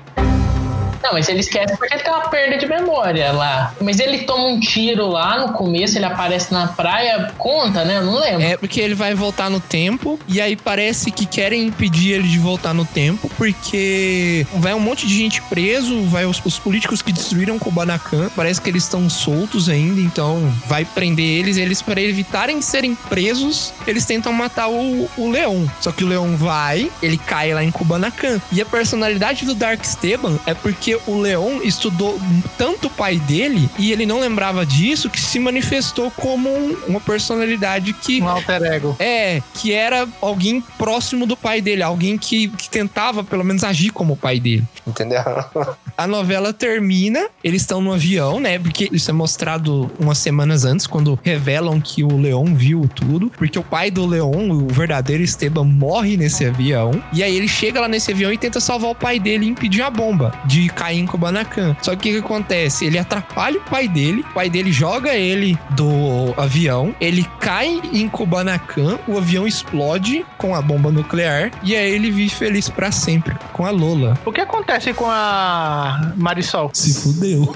[1.03, 3.73] Não, mas ele esquece porque tem uma perda de memória lá.
[3.81, 7.97] Mas ele toma um tiro lá no começo, ele aparece na praia, conta, né?
[7.97, 8.41] Eu não lembro.
[8.41, 12.39] É porque ele vai voltar no tempo e aí parece que querem impedir ele de
[12.39, 17.11] voltar no tempo porque vai um monte de gente preso, vai os, os políticos que
[17.11, 22.61] destruíram Kubanacan, parece que eles estão soltos ainda, então vai prender eles, eles para evitarem
[22.61, 25.65] serem presos, eles tentam matar o, o Leon.
[25.81, 28.39] Só que o Leon vai, ele cai lá em Kubanacan.
[28.51, 32.19] E a personalidade do Dark Esteban é porque o Leon estudou
[32.57, 36.99] tanto o pai dele e ele não lembrava disso que se manifestou como um- uma
[36.99, 38.95] personalidade que Um alter ego.
[38.99, 43.89] é, que era alguém próximo do pai dele, alguém que, que tentava pelo menos agir
[43.91, 44.63] como o pai dele.
[44.85, 45.21] entendeu?
[45.95, 48.57] A novela termina, eles estão no avião, né?
[48.57, 53.29] Porque isso é mostrado umas semanas antes, quando revelam que o Leon viu tudo.
[53.37, 56.91] Porque o pai do Leon, o verdadeiro Esteban, morre nesse avião.
[57.13, 59.83] E aí ele chega lá nesse avião e tenta salvar o pai dele e impedir
[59.83, 61.75] a bomba de cair em Kubanacan.
[61.81, 62.85] Só que o que, que acontece?
[62.85, 68.09] Ele atrapalha o pai dele, o pai dele joga ele do avião, ele cai em
[68.09, 73.35] Kubanacan, o avião explode com a bomba nuclear e aí ele vive feliz pra sempre
[73.53, 74.17] com a Lola.
[74.25, 76.69] O que acontece com a Marisol?
[76.73, 77.53] Se fudeu.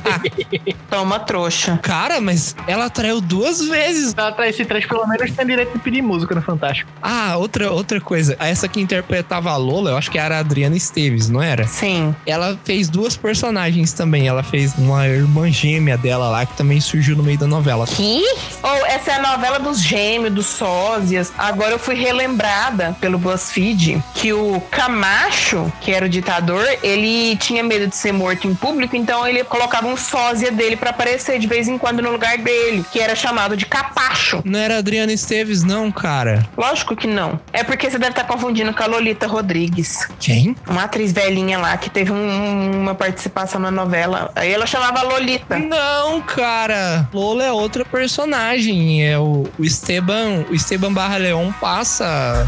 [0.90, 1.78] Toma trouxa.
[1.82, 4.14] Cara, mas ela traiu duas vezes.
[4.16, 6.90] Ela traz esse três, pelo menos tem direito de pedir música no Fantástico.
[7.00, 8.36] Ah, outra, outra coisa.
[8.40, 11.66] Essa que interpretava a Lola, eu acho que era a Adriana Esteves, não era?
[11.66, 12.14] Sim.
[12.26, 14.26] Ela ela fez duas personagens também.
[14.26, 17.86] Ela fez uma irmã gêmea dela lá, que também surgiu no meio da novela.
[17.86, 18.22] Que?
[18.62, 21.32] Ou essa é a novela dos gêmeos, dos sósias.
[21.38, 27.62] Agora eu fui relembrada pelo BuzzFeed que o Camacho, que era o ditador, ele tinha
[27.62, 31.46] medo de ser morto em público, então ele colocava um sósia dele pra aparecer de
[31.46, 34.40] vez em quando no lugar dele, que era chamado de Capacho.
[34.44, 36.46] Não era Adriana Esteves, não, cara.
[36.56, 37.38] Lógico que não.
[37.52, 40.08] É porque você deve estar confundindo com a Lolita Rodrigues.
[40.18, 40.54] Quem?
[40.68, 44.30] Uma atriz velhinha lá que teve um- uma participação na novela.
[44.34, 45.58] Aí ela chamava Lolita.
[45.58, 47.08] Não, cara.
[47.12, 49.06] Lola é outra personagem.
[49.06, 50.44] É o, o Esteban.
[50.50, 52.46] O Esteban Barra Leon passa.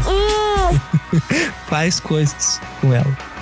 [1.67, 3.32] faz coisas com ela.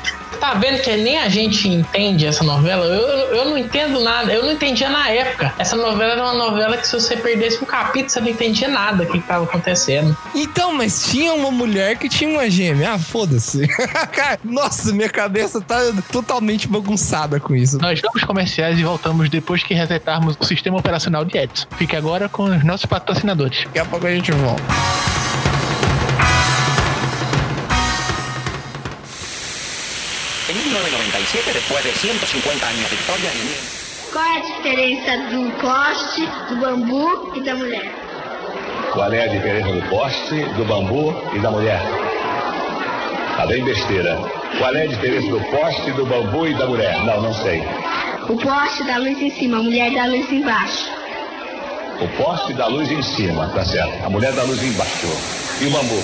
[0.41, 2.83] Tá vendo que nem a gente entende essa novela?
[2.83, 4.33] Eu, eu não entendo nada.
[4.33, 5.53] Eu não entendia na época.
[5.59, 9.05] Essa novela era uma novela que se você perdesse um capítulo, você não entendia nada
[9.05, 10.17] do que, que tava acontecendo.
[10.33, 12.93] Então, mas tinha uma mulher que tinha uma gêmea.
[12.93, 13.67] Ah, foda-se.
[14.43, 15.77] Nossa, minha cabeça tá
[16.11, 17.77] totalmente bagunçada com isso.
[17.77, 21.67] Nós vamos comerciais e voltamos depois que resetarmos o sistema operacional de Edson.
[21.77, 23.65] Fique agora com os nossos patrocinadores.
[23.65, 24.63] Daqui a pouco a gente volta.
[31.21, 33.29] 1997, después de 150 años de historia,
[34.11, 37.91] Qual é a diferença do poste, do bambu e da mulher?
[38.91, 41.81] Qual é a diferença do poste, do bambu e da mulher?
[43.37, 44.17] Tá bem besteira.
[44.57, 46.97] Qual é a diferença do poste, do bambu e da mulher?
[47.05, 47.61] Não, não sei.
[48.27, 50.89] O poste dá luz em cima, a mulher dá luz embaixo.
[52.01, 54.05] O poste dá luz em cima, tá certo.
[54.05, 55.07] A mulher dá luz embaixo.
[55.61, 56.03] E o bambu?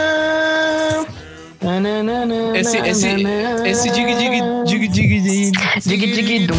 [2.55, 3.07] Esse, esse,
[3.65, 4.29] esse dig dig
[4.65, 5.51] dig dig dig
[5.85, 6.57] Dig, dig, dum.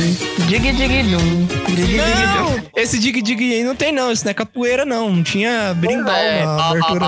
[0.49, 1.47] Dig, dig, dum.
[1.67, 2.43] Dig, dig, dum.
[2.43, 5.75] Não, esse dig dig aí não tem não, isso não é capoeira não, não tinha
[5.75, 7.07] brindal É, na abertura.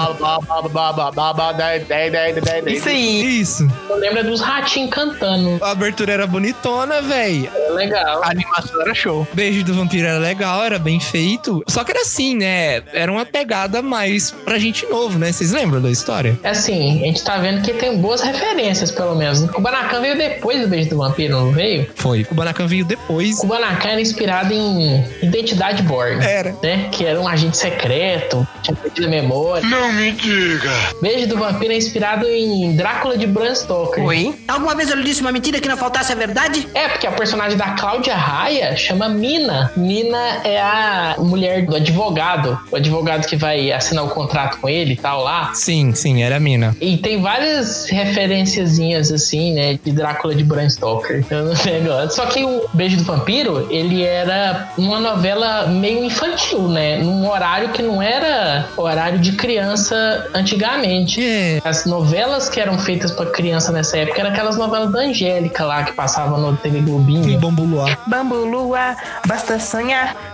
[2.67, 3.41] Isso aí.
[3.41, 3.69] Isso.
[3.89, 5.63] Eu lembro dos ratinhos cantando.
[5.63, 7.49] A abertura era bonitona, véi.
[7.55, 8.23] É legal.
[8.23, 9.27] A animação era show.
[9.33, 11.63] Beijo do Vampiro era legal, era bem feito.
[11.69, 12.83] Só que era assim, né?
[12.93, 15.33] Era uma pegada mais pra gente novo, né?
[15.33, 16.39] Vocês lembram da história?
[16.43, 19.43] É assim, a gente tá vendo que tem boas referências, pelo menos.
[19.43, 21.89] O Kubanacan veio depois do Beijo do Vampiro, não veio?
[21.95, 22.27] Foi.
[22.31, 23.39] O Banacan veio depois.
[23.39, 26.23] O Kubanacan era inspirado em Identidade Borg.
[26.23, 26.55] Era.
[26.63, 26.89] Né?
[26.91, 29.69] Que era um agente secreto, tinha perdido a memória.
[29.69, 30.71] Não me diga.
[31.01, 34.05] Beijo do Vampiro é inspirado em Drácula de Bram Stoker.
[34.05, 34.35] Oi?
[34.49, 36.69] Alguma vez eu lhe disse uma mentira que não faltasse a verdade?
[36.75, 39.73] É, porque a personagem da Cláudia Raia chama Mina.
[39.77, 42.59] Mina é a mulher do advogado.
[42.71, 45.53] O advogado que vai assinar o contrato com ele e tal lá.
[45.55, 46.77] Sim, sim, era a mina.
[46.81, 47.89] E tem várias
[48.65, 51.25] referenciazinhas assim, né, de Drácula de Bram Stoker.
[51.31, 52.11] Eu não sei agora.
[52.11, 56.99] Só que o Beijo do Vampiro, ele era uma novela meio infantil, né?
[56.99, 61.23] Num horário que não era horário de criança antigamente.
[61.25, 61.61] É.
[61.65, 65.85] As novelas que eram feitas pra criança nessa época eram aquelas novelas da Angélica lá
[65.85, 67.39] que passavam no TV Globinho.
[67.39, 67.99] bambu luar.
[68.07, 68.97] Bambu lua,
[69.27, 70.34] basta sonhar.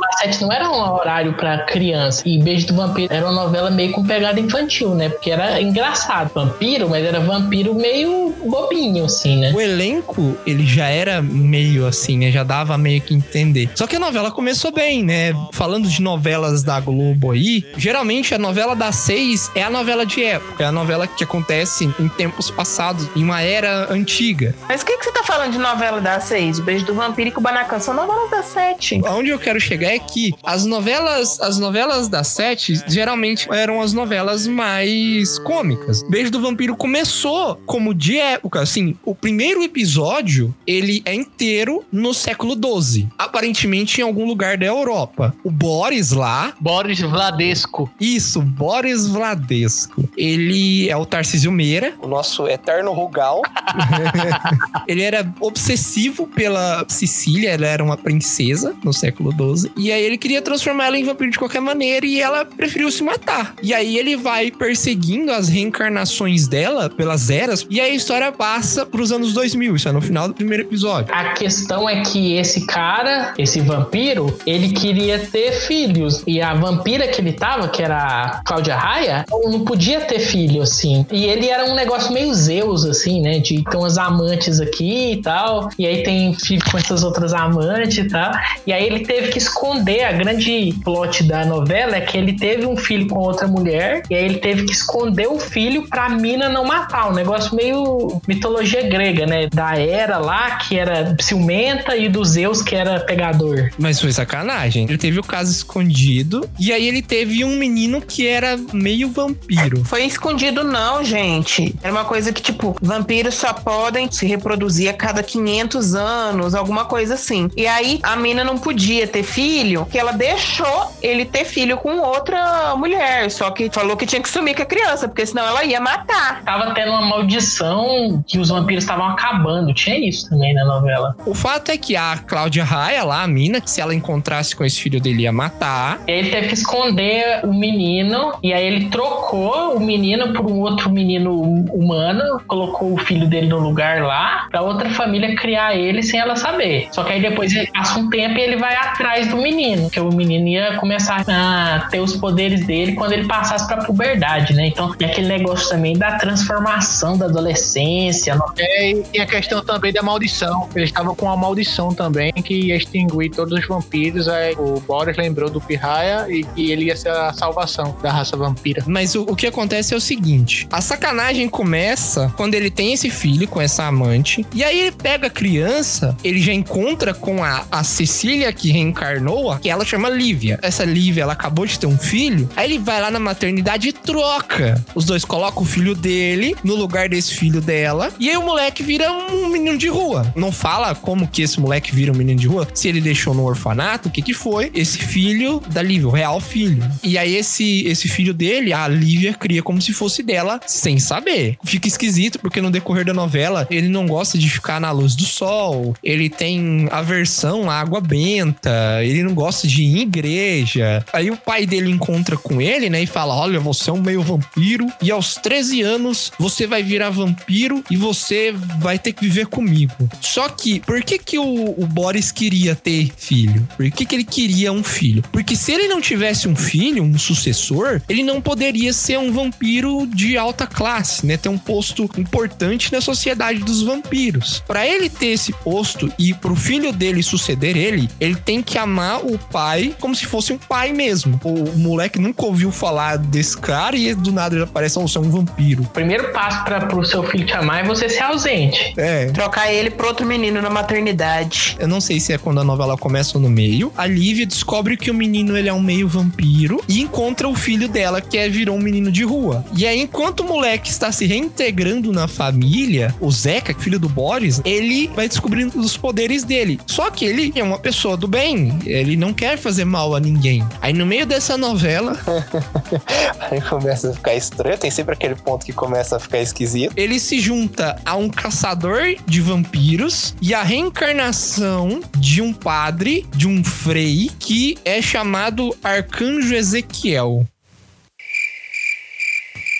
[0.00, 2.22] Mas sete não era um horário pra criança.
[2.26, 5.08] E Beijo do Vampiro era uma novela meio com pegada infantil, né?
[5.08, 6.30] Porque era engraçado.
[6.34, 9.52] Vampiro, mas era vampiro meio bobinho, assim, né?
[9.54, 12.30] O elenco, ele já era meio assim, né?
[12.30, 13.70] Já dava meio que entender.
[13.74, 15.32] Só que a novela começou bem, né?
[15.52, 20.22] Falando de novelas da Globo aí, geralmente a novela das seis é a novela de
[20.22, 20.62] época.
[20.64, 24.54] É a novela que acontece em tempos passados, em uma era antiga.
[24.68, 26.58] Mas o que, que você tá falando de novela das seis?
[26.60, 29.00] Beijo do Vampiro e Kubanacan são novelas das sete.
[29.04, 33.92] Aonde eu quero chegar é que as novelas, as novelas das sete geralmente eram as
[33.92, 36.02] novelas mais cômicas.
[36.08, 42.12] Beijo do Vampiro começou como de época, assim, o primeiro episódio, ele é inteiro no
[42.14, 45.34] século XII, aparentemente em algum lugar da Europa.
[45.44, 47.90] O Boris lá, Boris Vladesco.
[48.00, 53.42] isso, Boris Vladesco, ele é o Tarcísio Meira, O nosso eterno Rugal.
[54.86, 59.72] Ele era obsessivo pela Sicília, ela era uma princesa no século XII.
[59.76, 63.02] E aí ele queria transformar ela em vampiro de qualquer maneira e ela preferiu se
[63.02, 63.54] matar.
[63.62, 67.66] E aí ele vai perseguindo as reencarnações dela pelas eras.
[67.70, 69.76] E aí a história passa pros anos 2000.
[69.76, 71.14] Isso é no final do primeiro episódio.
[71.14, 76.22] A questão é que esse cara, esse vampiro, ele queria ter filhos.
[76.26, 80.62] E a vampira que ele tava, que era a Cláudia Raia, não podia ter filho,
[80.62, 81.06] assim.
[81.10, 83.38] E ele era um negócio meio Zeus, assim, né?
[83.38, 85.68] De ter umas amantes aqui e tal.
[85.78, 88.32] E aí tem filho com essas outras amantes amante e tal.
[88.66, 90.04] E aí ele teve que esconder.
[90.04, 94.02] A grande plot da novela é que ele teve um filho com outra mulher.
[94.10, 97.10] E aí ele teve que esconder o filho pra mina não matar.
[97.10, 99.48] Um negócio meio mitologia grega, né?
[99.52, 103.70] Da era lá, que era ciumenta, e do Zeus, que era pegador.
[103.78, 104.84] Mas foi sacanagem.
[104.84, 106.48] Ele teve o caso escondido.
[106.58, 109.84] E aí ele teve um menino que era meio vampiro.
[109.84, 111.74] Foi escondido, não, gente.
[111.82, 116.84] Era uma coisa que, tipo, vampiros só podem se reproduzir a cada 500 anos, alguma
[116.84, 117.31] coisa assim.
[117.56, 121.98] E aí a mina não podia ter filho, que ela deixou ele ter filho com
[121.98, 123.30] outra mulher.
[123.30, 126.42] Só que falou que tinha que sumir com a criança, porque senão ela ia matar.
[126.44, 129.72] Tava tendo uma maldição que os vampiros estavam acabando.
[129.74, 131.14] Tinha isso também na novela.
[131.24, 134.64] O fato é que a Cláudia Raia lá, a mina, que se ela encontrasse com
[134.64, 136.00] esse filho dele ia matar.
[136.06, 140.46] E aí ele teve que esconder o menino, e aí ele trocou o menino por
[140.46, 141.32] um outro menino
[141.72, 146.36] humano, colocou o filho dele no lugar lá, pra outra família criar ele sem ela
[146.36, 146.88] saber.
[146.92, 150.00] Só que aí depois ele passa um tempo e ele vai atrás do menino, que
[150.00, 154.66] o menino ia começar a ter os poderes dele quando ele passasse pra puberdade, né?
[154.66, 158.34] Então tem aquele negócio também da transformação da adolescência.
[158.34, 160.68] no- É, e a questão também da maldição.
[160.74, 164.28] Eles estavam com uma maldição também que ia extinguir todos os vampiros.
[164.28, 168.36] Aí o Boris lembrou do Pirraia e que ele ia ser a salvação da raça
[168.36, 168.82] vampira.
[168.86, 173.10] Mas o, o que acontece é o seguinte: a sacanagem começa quando ele tem esse
[173.10, 174.44] filho com essa amante.
[174.54, 179.56] E aí ele pega a criança, ele já encontra com a, a Cecília que reencarnou,
[179.58, 180.58] que ela chama Lívia.
[180.62, 182.48] Essa Lívia, ela acabou de ter um filho.
[182.56, 184.82] Aí ele vai lá na maternidade e troca.
[184.94, 188.12] Os dois colocam o filho dele no lugar desse filho dela.
[188.18, 190.32] E aí o moleque vira um menino de rua.
[190.36, 192.66] Não fala como que esse moleque vira um menino de rua.
[192.74, 194.70] Se ele deixou no orfanato, o que que foi?
[194.74, 196.82] Esse filho da Lívia, o real filho.
[197.02, 201.56] E aí esse, esse filho dele, a Lívia cria como se fosse dela, sem saber.
[201.64, 205.24] Fica esquisito, porque no decorrer da novela, ele não gosta de ficar na luz do
[205.24, 208.70] sol, ele tem aversão à água benta,
[209.02, 211.04] ele não gosta de ir em igreja.
[211.12, 214.22] Aí o pai dele encontra com ele, né, e fala: Olha, você é um meio
[214.22, 219.46] vampiro, e aos 13 anos você vai virar vampiro e você vai ter que viver
[219.46, 220.08] comigo.
[220.20, 223.66] Só que, por que que o, o Boris queria ter filho?
[223.76, 225.22] Por que que ele queria um filho?
[225.32, 230.06] Porque se ele não tivesse um filho, um sucessor, ele não poderia ser um vampiro
[230.06, 231.36] de alta classe, né?
[231.36, 234.62] Ter um posto importante na sociedade dos vampiros.
[234.66, 239.24] Pra ele ter esse posto e pro filho dele suceder ele, ele tem que amar
[239.24, 241.40] o pai como se fosse um pai mesmo.
[241.44, 245.20] O moleque nunca ouviu falar desse cara e do nada ele aparece, oh, você é
[245.20, 245.82] um vampiro.
[245.82, 248.94] O primeiro passo para pro seu filho te amar é você ser ausente.
[248.96, 249.26] É.
[249.26, 251.76] Trocar ele por outro menino na maternidade.
[251.78, 253.92] Eu não sei se é quando a novela começa ou no meio.
[253.96, 257.88] A Lívia descobre que o menino ele é um meio vampiro e encontra o filho
[257.88, 259.64] dela, que é virou um menino de rua.
[259.76, 264.60] E aí, enquanto o moleque está se reintegrando na família, o Zeca, filho do Boris,
[264.64, 266.78] ele vai descobrindo os poderes dele.
[266.86, 268.78] Só que ele é uma pessoa do bem.
[268.84, 270.66] Ele não quer fazer mal a ninguém.
[270.80, 272.18] Aí no meio dessa novela,
[273.50, 276.92] Aí começa a ficar estranho, tem sempre aquele ponto que começa a ficar esquisito.
[276.96, 283.46] ele se junta a um caçador de vampiros e a reencarnação de um padre, de
[283.48, 287.46] um frei, que é chamado Arcanjo Ezequiel.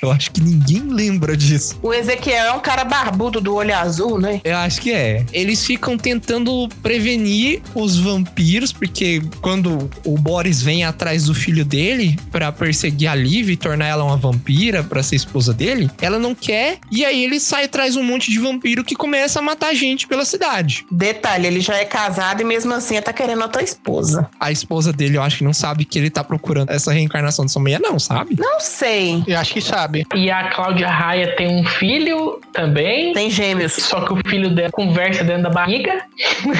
[0.02, 1.78] Eu acho que ninguém lembra disso.
[1.80, 4.40] O Ezequiel é um cara barbudo do olho azul, né?
[4.42, 5.24] Eu acho que é.
[5.32, 12.18] Eles ficam tentando prevenir os vampiros, porque quando o Boris vem atrás do filho dele
[12.32, 16.34] pra perseguir a Liv e tornar ela uma vampira pra ser esposa dele, ela não
[16.34, 16.78] quer.
[16.90, 20.24] E aí ele sai atrás um monte de vampiro que começa a matar gente pela
[20.24, 20.84] cidade.
[20.90, 24.28] Detalhe, ele já é casado e mesmo assim tá querendo outra esposa.
[24.40, 27.52] A esposa dele, eu acho que não sabe que ele tá procurando essa reencarnação de
[27.52, 28.34] sua mulher, não, sabe?
[28.36, 29.22] Não sei.
[29.28, 29.91] Eu acho que sabe.
[30.14, 33.12] E a Cláudia Raia tem um filho também.
[33.12, 33.72] Tem gêmeos.
[33.72, 36.02] Só que o filho dela conversa dentro da barriga.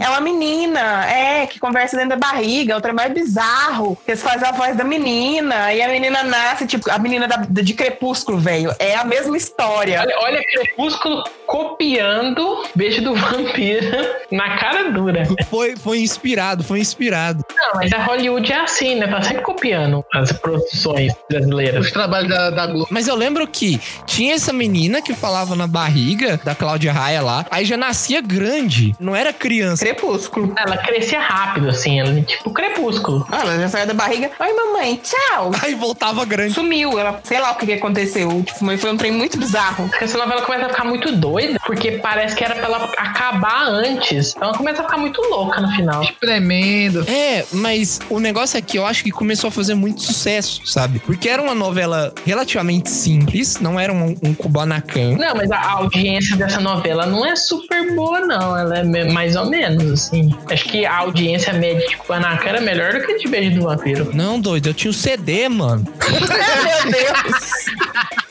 [0.00, 3.96] É uma menina, é, que conversa dentro da barriga, é mais bizarro.
[4.06, 7.74] Eles fazem a voz da menina e a menina nasce, tipo, a menina da- de
[7.74, 8.74] Crepúsculo, velho.
[8.78, 10.00] É a mesma história.
[10.00, 13.86] Olha, olha Crepúsculo copiando Beijo do Vampiro
[14.30, 15.24] na cara dura.
[15.48, 17.44] Foi, foi inspirado, foi inspirado.
[17.56, 19.06] Não, mas a Hollywood é assim, né?
[19.06, 21.86] Tá sempre copiando as produções brasileiras.
[21.86, 22.88] Os trabalhos da, da Globo.
[22.90, 27.46] Mas eu lembro que tinha essa menina que falava na barriga da Cláudia Raia lá,
[27.50, 29.84] aí já nascia grande, não era criança.
[29.84, 30.54] Crepúsculo.
[30.56, 33.26] Ela crescia rápido, assim, ela, tipo Crepúsculo.
[33.30, 34.30] Ah, ela já saiu da barriga.
[34.38, 35.50] Oi, mamãe, tchau.
[35.62, 36.54] Aí voltava grande.
[36.54, 36.98] Sumiu.
[36.98, 38.42] Ela, sei lá o que, que aconteceu.
[38.42, 39.88] Tipo, mas foi um trem muito bizarro.
[39.88, 41.58] Porque essa novela começa a ficar muito doida.
[41.66, 44.34] porque parece que era pra ela acabar antes.
[44.36, 46.06] Então ela começa a ficar muito louca no final.
[46.20, 47.04] Tremendo.
[47.08, 50.98] É, mas o negócio é que eu acho que começou a fazer muito sucesso, sabe?
[51.00, 55.16] Porque era uma novela relativamente simples, não era um, um Kubanacan.
[55.16, 58.56] Não, mas a audiência dessa novela não é super boa, não.
[58.56, 60.34] Ela é mais ou menos, assim.
[60.50, 63.62] Acho que a audiência média de Kubanacan era melhor do que a de Beijo do
[63.62, 64.10] Vampiro.
[64.12, 65.84] Não, doido, eu tinha o CD, mano.
[66.02, 67.64] Meu Deus!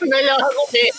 [0.02, 0.98] Melhor argumento.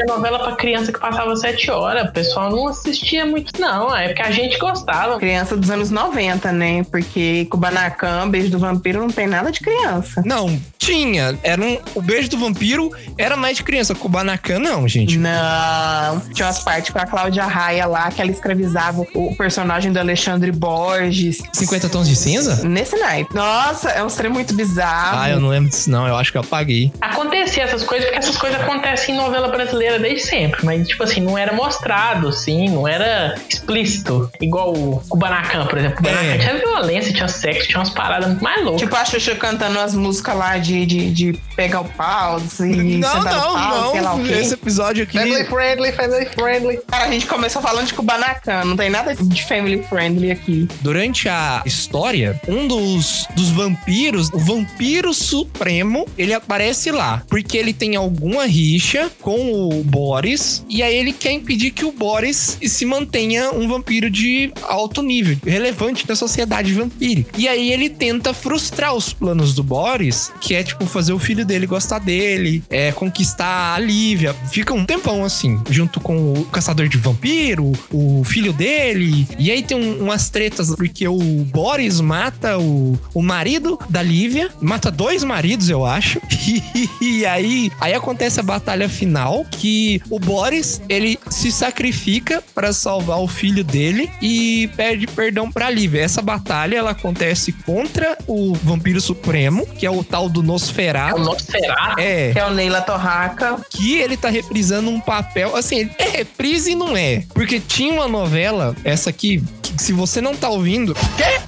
[0.00, 2.08] É novela pra criança que passava sete horas.
[2.08, 3.94] O pessoal não assistia muito, não.
[3.94, 5.18] É porque a gente gostava.
[5.18, 6.84] Criança dos anos 90, né?
[6.84, 10.22] Porque Kubanacan, Beijo do Vampiro, não tem nada de criança.
[10.24, 11.38] Não, tinha.
[11.42, 13.94] Era um, o beijo do vampiro era mais de criança.
[13.94, 15.16] Kubanacan, não, gente.
[15.18, 16.20] Não.
[16.32, 20.50] Tinha umas partes com a Cláudia Raia lá, que ela escravizava o personagem do Alexandre
[20.50, 21.38] Borges.
[21.52, 22.66] 50 tons de cinza?
[22.68, 23.34] Nesse naipe.
[23.34, 25.18] Nossa, é um trem muito bizarro.
[25.20, 26.06] Ah, eu não lembro disso, não.
[26.06, 26.92] Eu acho que eu apaguei.
[27.00, 30.64] Acontecia essas coisas, porque essas coisas acontecem em novela brasileira desde sempre.
[30.64, 34.30] Mas, tipo assim, não era mostrado, assim, não era explícito.
[34.40, 35.98] Igual o Kubanacan, por exemplo.
[35.98, 36.38] Kubanacan É.
[36.38, 38.80] tinha violência, tinha sexo, tinha umas paradas muito mais loucas.
[38.82, 43.14] Tipo a Xuxa cantando as músicas lá de, de, de pegar o pau, e Não,
[43.22, 44.24] não, pau, sei lá o não.
[44.24, 44.32] quê.
[44.32, 45.18] Esse episódio aqui.
[45.18, 46.80] Family friendly, family friendly.
[46.88, 50.68] Cara, a gente começou falando de Kubanacan, não tem nada de family friendly aqui.
[50.80, 57.22] Durante a história, um dos, dos vampiros, o vampiro supremo, ele aparece lá.
[57.28, 60.64] Porque ele tem alguma rixa com o Boris.
[60.68, 65.36] E aí ele quer impedir que o Boris se mantenha um vampiro de alto nível,
[65.44, 67.30] relevante na sociedade vampírica.
[67.38, 71.44] E aí ele tenta frustrar os planos do Boris, que é tipo fazer o filho
[71.44, 74.34] dele gostar dele, é conquistar a Lívia.
[74.50, 79.26] Fica um tempão assim, junto com o caçador de vampiro, o filho dele.
[79.38, 84.50] E aí tem um- umas tretas, porque o Boris mata o, o marido da Lívia,
[84.60, 86.20] mata dois maridos, eu acho.
[87.00, 93.18] E, aí, aí acontece a batalha final, que o Boris, ele se sacrifica pra salvar
[93.20, 96.00] o filho dele e pede perdão pra Lívia.
[96.02, 101.20] Essa batalha, ela acontece contra o Vampiro Supremo, que é o tal do Nosferatu.
[101.20, 101.71] O Nosferatu?
[101.98, 102.32] É.
[102.32, 103.58] Que é o Neila Torraca.
[103.70, 105.56] Que ele tá reprisando um papel.
[105.56, 107.24] Assim, é reprise e não é.
[107.34, 109.42] Porque tinha uma novela, essa aqui,
[109.78, 110.94] se você não tá ouvindo.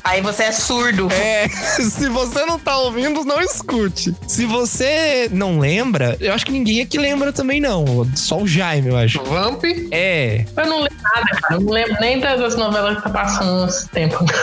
[0.03, 1.09] Aí você é surdo.
[1.13, 1.49] É,
[1.81, 4.15] se você não tá ouvindo, não escute.
[4.27, 7.85] Se você não lembra, eu acho que ninguém aqui lembra também, não.
[8.15, 9.23] Só o Jaime, eu acho.
[9.23, 9.65] Vamp?
[9.91, 10.45] É.
[10.57, 11.55] Eu não lembro nada, cara.
[11.55, 14.25] Eu não lembro nem das novelas que tá passando nesse tempo.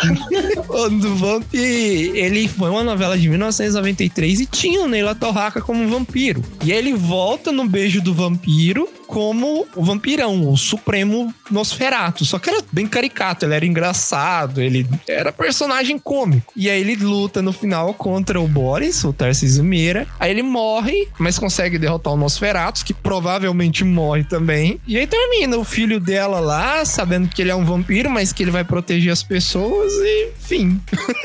[0.69, 5.88] O do Vamp, ele foi uma novela de 1993 e tinha o Neila Torraca como
[5.88, 6.43] vampiro.
[6.63, 12.24] E aí ele volta no Beijo do Vampiro como o vampirão, o supremo Nosferatu.
[12.24, 16.53] Só que era bem caricato, ele era engraçado, ele era personagem cômico.
[16.55, 20.07] E aí ele luta no final contra o Boris, o Tarcísio Meira.
[20.18, 24.80] Aí ele morre, mas consegue derrotar o Nosferatu, que provavelmente morre também.
[24.88, 28.41] E aí termina o filho dela lá, sabendo que ele é um vampiro, mas que
[28.41, 30.80] ele vai proteger as pessoas e fim.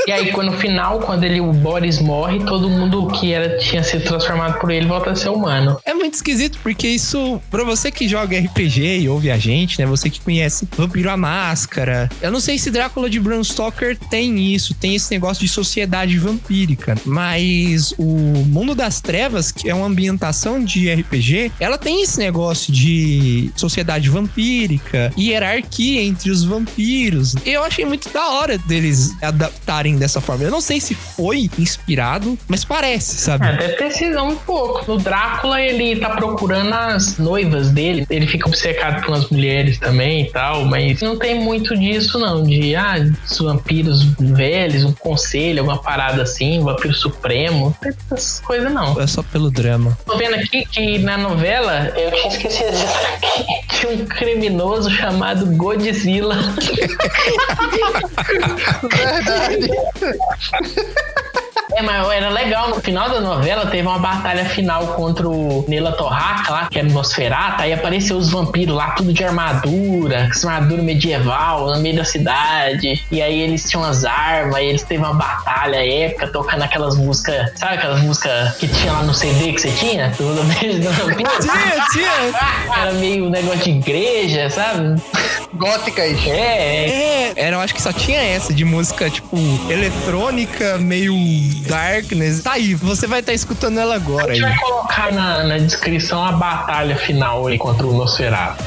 [0.09, 3.82] E aí, quando no final, quando ele, o Boris morre, todo mundo que era, tinha
[3.82, 5.78] sido transformado por ele volta a ser humano.
[5.84, 9.87] É muito esquisito, porque isso, pra você que joga RPG e ouve a gente, né?
[9.87, 12.09] Você que conhece Vampiro a Máscara.
[12.20, 16.18] Eu não sei se Drácula de Bram Stoker tem isso, tem esse negócio de sociedade
[16.18, 16.95] vampírica.
[17.05, 18.16] Mas o
[18.47, 24.09] Mundo das Trevas, que é uma ambientação de RPG, ela tem esse negócio de sociedade
[24.09, 27.35] vampírica, hierarquia entre os vampiros.
[27.45, 30.45] Eu achei muito da hora deles adaptarem dessa forma.
[30.45, 33.47] Eu não sei se foi inspirado, mas parece, sabe?
[33.47, 34.91] É, ter sido um pouco.
[34.91, 38.06] No Drácula, ele tá procurando as noivas dele.
[38.08, 42.42] Ele fica obcecado por umas mulheres também e tal, mas não tem muito disso, não.
[42.42, 42.96] De, ah,
[43.28, 47.66] os vampiros velhos, um conselho, alguma parada assim, vampiro supremo.
[47.66, 49.00] Não tem essas coisas, não.
[49.00, 49.96] É só pelo drama.
[50.06, 52.76] Tô vendo aqui que na novela, eu tinha esquecido
[53.68, 56.36] tinha um criminoso chamado Godzilla.
[58.82, 59.70] Verdade.
[61.72, 62.68] É, mas era legal.
[62.68, 66.88] No final da novela teve uma batalha final contra o Nela Torraca lá, que era
[66.88, 67.62] o Nosferatu.
[67.62, 73.04] Aí apareceu os vampiros lá, tudo de armadura, com armadura medieval, no meio da cidade.
[73.10, 77.52] E aí eles tinham as armas, aí eles teve uma batalha épica, tocando aquelas músicas,
[77.56, 80.08] sabe aquelas músicas que tinha lá no CD que você tinha?
[80.10, 81.30] Do beijo do vampiro?
[81.40, 82.80] Tinha, tinha.
[82.80, 85.00] Era meio um negócio de igreja, sabe?
[85.54, 86.26] Góticas.
[86.26, 87.06] É, é.
[87.26, 89.36] É, era, eu acho que só tinha essa de música, tipo,
[89.70, 91.14] eletrônica, meio
[91.57, 92.42] darkness.
[92.42, 94.38] Tá aí, você vai estar escutando ela A agora aí.
[94.38, 98.62] gente vai colocar na, na descrição a batalha final aí contra o Nosferatu.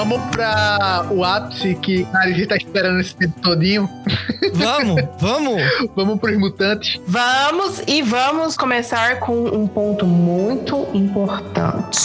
[0.00, 3.86] Vamos pra o ápice que a gente tá esperando esse tempo todinho.
[4.54, 5.62] Vamos, vamos.
[5.94, 6.98] vamos pros mutantes.
[7.06, 11.98] Vamos e vamos começar com um ponto muito importante.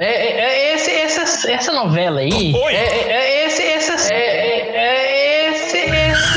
[0.00, 2.54] É, é, é esse, essa, essa novela aí.
[2.54, 2.74] Oi.
[2.74, 4.12] É, é, é esse, essa.
[4.12, 6.32] É, é, é esse, essa.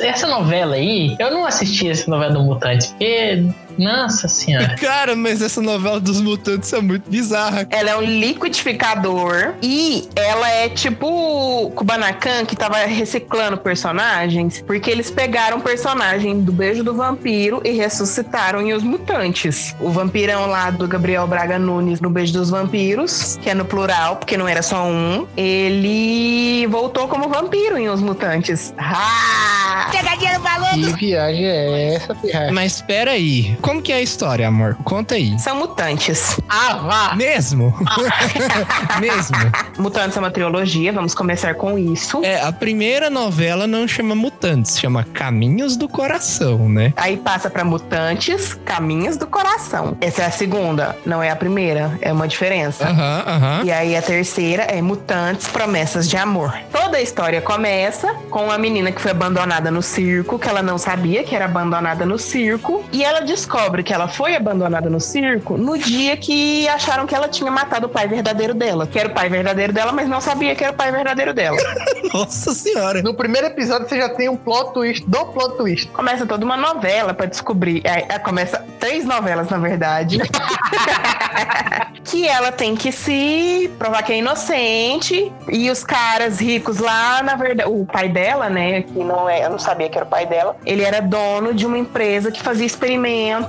[0.00, 3.44] Essa novela aí, eu não assisti essa novela do Mutante, porque.
[3.80, 4.76] Nossa senhora.
[4.80, 7.66] Cara, mas essa novela dos mutantes é muito bizarra.
[7.70, 14.90] Ela é um liquidificador e ela é tipo o Kubanacan que tava reciclando personagens, porque
[14.90, 19.74] eles pegaram o personagem do Beijo do Vampiro e ressuscitaram em Os Mutantes.
[19.80, 24.16] O vampirão lá do Gabriel Braga Nunes no Beijo dos Vampiros, que é no plural,
[24.16, 28.74] porque não era só um, ele voltou como vampiro em Os Mutantes.
[28.78, 29.88] Ah!
[29.90, 30.70] Pegadinha no balão.
[30.72, 32.50] Que viagem é essa, pirra?
[32.52, 33.56] Mas espera aí.
[33.70, 34.76] Como que é a história, amor?
[34.82, 35.38] Conta aí.
[35.38, 36.40] São mutantes.
[36.48, 37.14] Ah, vá!
[37.14, 37.72] Mesmo?
[38.98, 39.36] Mesmo?
[39.78, 42.20] Mutantes é uma trilogia, vamos começar com isso.
[42.24, 46.92] É, a primeira novela não chama Mutantes, chama Caminhos do Coração, né?
[46.96, 49.96] Aí passa pra Mutantes, Caminhos do Coração.
[50.00, 52.88] Essa é a segunda, não é a primeira, é uma diferença.
[52.88, 53.62] Aham, aham.
[53.64, 56.58] E aí a terceira é Mutantes, Promessas de Amor.
[56.72, 60.76] Toda a história começa com uma menina que foi abandonada no circo, que ela não
[60.76, 63.49] sabia que era abandonada no circo, e ela descobre
[63.82, 67.88] que ela foi abandonada no circo no dia que acharam que ela tinha matado o
[67.88, 70.76] pai verdadeiro dela, que era o pai verdadeiro dela, mas não sabia que era o
[70.76, 71.56] pai verdadeiro dela.
[72.14, 73.02] Nossa senhora.
[73.02, 75.88] No primeiro episódio você já tem um plot twist do plot twist.
[75.88, 77.82] Começa toda uma novela pra descobrir.
[77.84, 80.18] É, é, começa três novelas, na verdade.
[82.04, 85.32] que ela tem que se provar que é inocente.
[85.48, 88.82] E os caras ricos lá, na verdade, o pai dela, né?
[88.82, 90.56] Que não é, eu não sabia que era o pai dela.
[90.64, 93.39] Ele era dono de uma empresa que fazia experimentos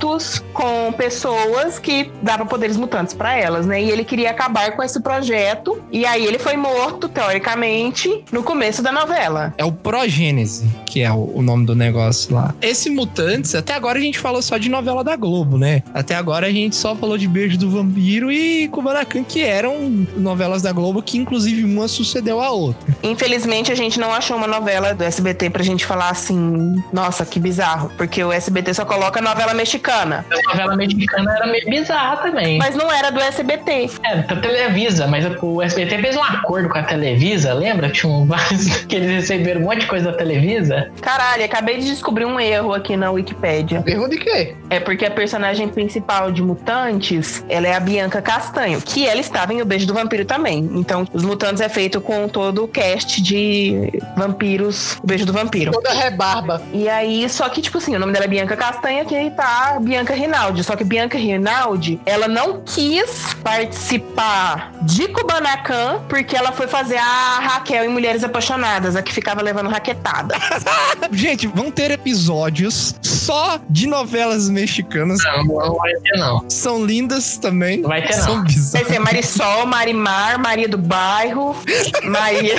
[0.54, 3.82] com pessoas que dava poderes mutantes pra elas, né?
[3.82, 5.82] E ele queria acabar com esse projeto.
[5.92, 9.54] E aí ele foi morto, teoricamente, no começo da novela.
[9.58, 12.54] É o Progênese, que é o, o nome do negócio lá.
[12.62, 15.84] Esse Mutantes, até agora a gente falou só de novela da Globo, né?
[15.94, 20.62] Até agora a gente só falou de Beijo do Vampiro e Kubanacan, que eram novelas
[20.62, 22.96] da Globo, que inclusive uma sucedeu a outra.
[23.04, 27.40] Infelizmente, a gente não achou uma novela do SBT pra gente falar assim, nossa, que
[27.40, 27.92] bizarro.
[27.98, 29.81] Porque o SBT só coloca novela mexicana.
[29.90, 32.58] A novela mexicana era meio bizarra também.
[32.58, 33.90] Mas não era do SBT.
[34.04, 37.90] É, da Televisa, mas o SBT fez um acordo com a Televisa, lembra?
[37.90, 40.92] Tinha um vários que eles receberam um monte de coisa da Televisa.
[41.02, 43.84] Caralho, acabei de descobrir um erro aqui na Wikipédia.
[43.86, 44.56] Erro de quê?
[44.70, 49.54] É porque a personagem principal de Mutantes, ela é a Bianca Castanho, que ela estava
[49.54, 50.70] em O Beijo do Vampiro também.
[50.74, 55.72] Então, Os Mutantes é feito com todo o cast de vampiros, O Beijo do Vampiro.
[55.72, 56.62] Toda rebarba.
[56.74, 59.32] E aí, só que, tipo assim, o nome dela é Bianca Castanha, que aí
[59.80, 60.64] Bianca Rinaldi.
[60.64, 67.40] Só que Bianca Rinaldi, ela não quis participar de Kubanacan porque ela foi fazer a
[67.40, 70.36] Raquel em Mulheres Apaixonadas, a que ficava levando raquetada.
[71.12, 75.20] Gente, vão ter episódios só de novelas mexicanas.
[75.24, 76.50] Não, não vai ter, não.
[76.50, 77.82] São lindas também.
[77.82, 78.44] Não vai ter, São não.
[78.44, 78.88] bizarras.
[78.88, 81.56] Vai ser Marisol, Marimar, Maria do Bairro,
[82.04, 82.56] Maria,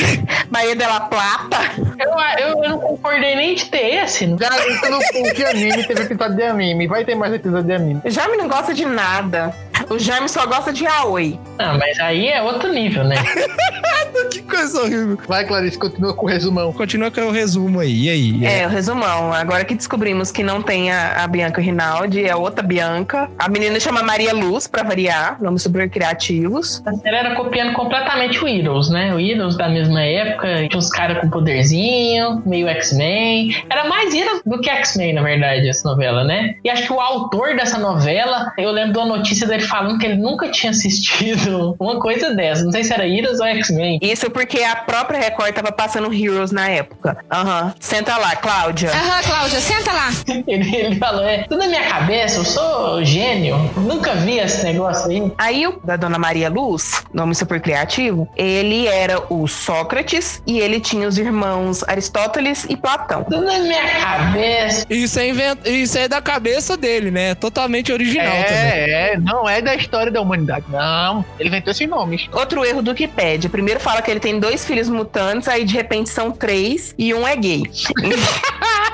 [0.50, 1.58] Maria de la Plata.
[1.98, 4.26] Eu, eu, eu não concordei nem de ter esse.
[4.26, 6.86] Garanto no cu que anime teve episódio de anime.
[6.86, 8.00] Vai ter mais episódio de anime.
[8.05, 9.55] O Jaime não gosta de nada.
[9.93, 11.38] O Jaime só gosta de Aoi.
[11.59, 13.16] Ah, mas aí é outro nível, né?
[14.30, 15.18] que coisa horrível.
[15.28, 16.72] Vai, Clarice, continua com o resumão.
[16.72, 18.05] Continua com o resumo aí.
[18.05, 18.47] E aí?
[18.47, 19.32] É, o resumão.
[19.34, 23.28] Agora que descobrimos que não tem a, a Bianca Rinaldi, é outra Bianca.
[23.38, 25.36] A menina chama Maria Luz, pra variar.
[25.43, 26.82] Nomes super criativos.
[26.86, 29.14] A série era copiando completamente o Heroes, né?
[29.14, 33.62] O Heroes da mesma época, tinha uns caras com poderzinho, meio X-Men.
[33.68, 36.55] Era mais Heroes do que X-Men, na verdade, essa novela, né?
[36.64, 40.07] E acho que o autor dessa novela, eu lembro de uma notícia dele falando que
[40.07, 42.64] ele nunca tinha assistido uma coisa dessa.
[42.64, 43.99] Não sei se era Heroes ou X-Men.
[44.03, 47.18] Isso porque a própria Record tava passando Heroes na época.
[47.30, 47.74] Aham.
[47.80, 48.91] Senta lá, Cláudia.
[48.91, 50.11] Aham, Cláudia, senta lá.
[50.47, 53.57] Ele, ele falou, é, tudo na minha cabeça, eu sou gênio.
[53.76, 55.33] Nunca vi esse negócio aí.
[55.39, 60.80] Aí o da Dona Maria Luz, nome super criativo, ele era o Sócrates e ele
[60.80, 63.24] tinha os irmãos Aristóteles e Platão.
[63.24, 64.87] Tudo na minha cabeça.
[64.91, 65.59] Isso é, invent...
[65.64, 67.35] Isso é da cabeça dele, né?
[67.35, 68.47] Totalmente original também.
[68.47, 70.66] É, é, não é da história da humanidade.
[70.68, 72.28] Não, ele inventou esses nomes.
[72.32, 73.48] Outro erro do Wikipedia.
[73.48, 77.26] Primeiro fala que ele tem dois filhos mutantes, aí de repente são três e um
[77.26, 77.62] é gay.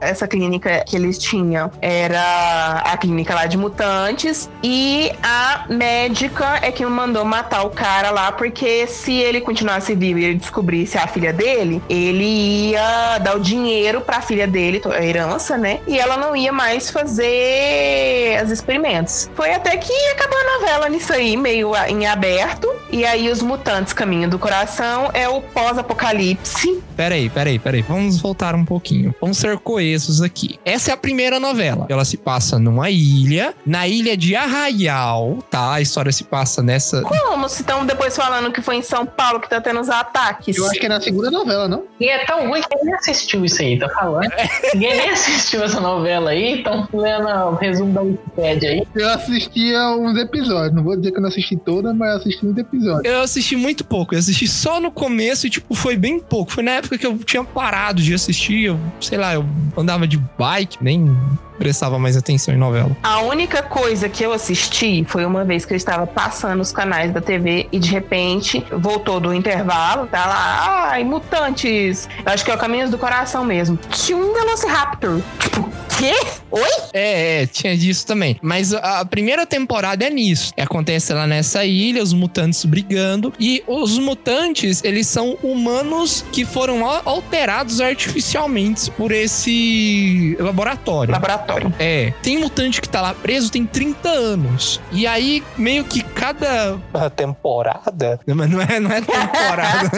[0.00, 4.48] Essa clínica que eles tinham era a clínica lá de mutantes.
[4.62, 10.20] E a médica é que mandou matar o cara lá, porque se ele continuasse vivo
[10.20, 15.04] e ele descobrisse a filha dele, ele ia dar o dinheiro pra filha dele, a
[15.04, 15.80] herança, né?
[15.86, 19.28] E ela não ia mais fazer os experimentos.
[19.34, 22.68] Foi até que acabou a novela nisso aí, meio a- em aberto.
[22.90, 26.82] E aí os mutantes Caminho do Coração é o pós-apocalipse.
[26.96, 27.82] Peraí, peraí, peraí.
[27.82, 29.14] Vamos voltar um pouquinho.
[29.20, 30.58] Vamos ser coesos aqui.
[30.64, 31.86] Essa é a primeira novela.
[31.88, 35.74] Ela se passa numa ilha, na ilha de Arraial, tá?
[35.74, 37.02] A história se passa nessa.
[37.02, 40.56] Como se estão depois falando que foi em São Paulo que tá tendo os ataques?
[40.56, 41.84] Eu acho que é na segunda novela, não?
[42.00, 44.28] E é tão ruim que ninguém assistiu isso aí, tá falando?
[44.74, 48.86] Ninguém nem assistiu essa novela aí, então lendo o resumo da Wikipédia aí.
[48.94, 50.74] Eu assistia uns episódios.
[50.74, 53.04] Não vou dizer que eu não assisti toda, mas eu assisti uns episódios.
[53.04, 54.14] Eu assisti muito pouco.
[54.14, 56.52] Eu assisti só no começo e, tipo, foi bem pouco.
[56.52, 58.64] Foi na época que eu tinha parado de assistir.
[58.64, 59.37] Eu, sei lá, eu
[59.76, 61.16] andava de bike, nem
[61.58, 62.96] prestava mais atenção em novela.
[63.02, 67.12] A única coisa que eu assisti foi uma vez que eu estava passando os canais
[67.12, 72.08] da TV e de repente voltou do intervalo, tá lá, ai, mutantes.
[72.24, 73.76] Eu acho que é o Caminhos do Coração mesmo.
[73.90, 75.20] Tinha um Velociraptor.
[75.38, 75.68] Tipo,
[75.98, 76.12] quê?
[76.50, 76.62] Oi?
[76.94, 78.38] É, é, tinha disso também.
[78.42, 80.52] Mas a, a primeira temporada é nisso.
[80.58, 83.32] Acontece lá nessa ilha, os mutantes brigando.
[83.38, 91.12] E os mutantes, eles são humanos que foram al- alterados artificialmente por esse laboratório.
[91.12, 91.72] Laboratório.
[91.78, 92.12] É.
[92.22, 94.80] Tem mutante que tá lá preso tem 30 anos.
[94.92, 96.78] E aí, meio que cada.
[97.16, 98.20] Temporada?
[98.26, 99.90] Não, mas não é, não é temporada.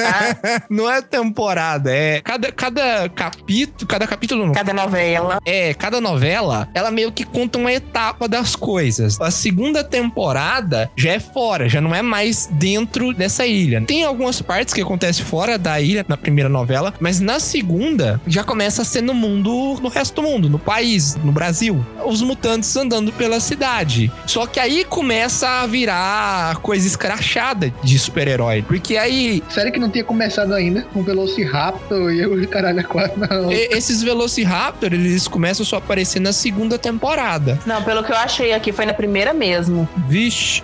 [0.70, 1.92] não é temporada.
[1.94, 2.20] É.
[2.22, 3.86] Cada, cada capítulo.
[3.86, 4.53] Cada capítulo não.
[4.53, 5.38] Cada novela.
[5.44, 9.18] É, cada novela, ela meio que conta uma etapa das coisas.
[9.18, 13.80] A segunda temporada já é fora, já não é mais dentro dessa ilha.
[13.86, 18.45] Tem algumas partes que acontecem fora da ilha na primeira novela, mas na segunda já
[18.45, 21.82] começa a ser no mundo, no resto do mundo, no país, no Brasil.
[22.05, 24.12] Os mutantes andando pela cidade.
[24.26, 28.62] Só que aí começa a virar coisa escrachada de super-herói.
[28.62, 33.51] Porque aí Sério que não tinha começado ainda com Velociraptor e eu, caralho, quase não.
[33.51, 37.58] e- esses Velociraptor, eles começam só aparecer na segunda temporada.
[37.66, 39.88] Não, pelo que eu achei aqui, foi na primeira mesmo.
[40.08, 40.62] Vixe.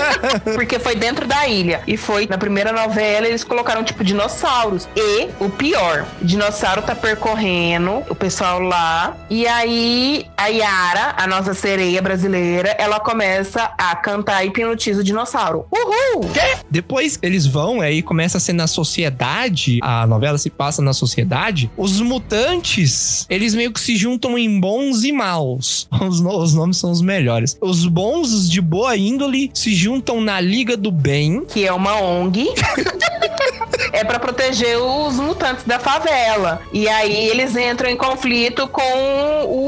[0.54, 1.82] Porque foi dentro da ilha.
[1.86, 4.88] E foi na primeira novela, eles colocaram tipo dinossauros.
[4.96, 9.16] E o pior, o dinossauro tá percorrendo o pessoal lá.
[9.30, 15.04] E aí a Yara, a nossa sereia brasileira, ela começa a cantar e hipnotiza o
[15.04, 15.66] dinossauro.
[15.70, 16.28] Uhul!
[16.70, 21.70] Depois eles vão, aí começa a ser na sociedade, a novela se passa na sociedade.
[21.76, 25.86] Os mutantes, eles meio que se juntam em bons e maus.
[26.08, 27.56] Os, no- os nomes são os melhores.
[27.60, 31.44] Os bons, os de boa índole, se juntam na Liga do Bem.
[31.44, 32.48] Que é uma ONG.
[33.92, 36.60] é pra proteger os mutantes da favela.
[36.72, 38.82] E aí eles entram em conflito com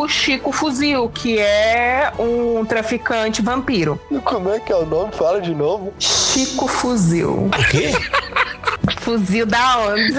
[0.01, 4.01] o Chico Fuzil, que é um traficante vampiro.
[4.25, 5.13] Como é que é o nome?
[5.13, 5.93] Fala de novo.
[5.99, 7.47] Chico Fuzil.
[7.47, 7.91] O quê?
[8.99, 10.13] Fuzil da onde?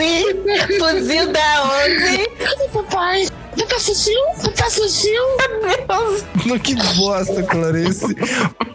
[0.80, 2.30] Fuzil da onde?
[2.72, 5.22] Papai, papai fuzil, papai fuzil.
[6.46, 6.62] Meu Deus.
[6.62, 8.16] Que bosta, Clarice.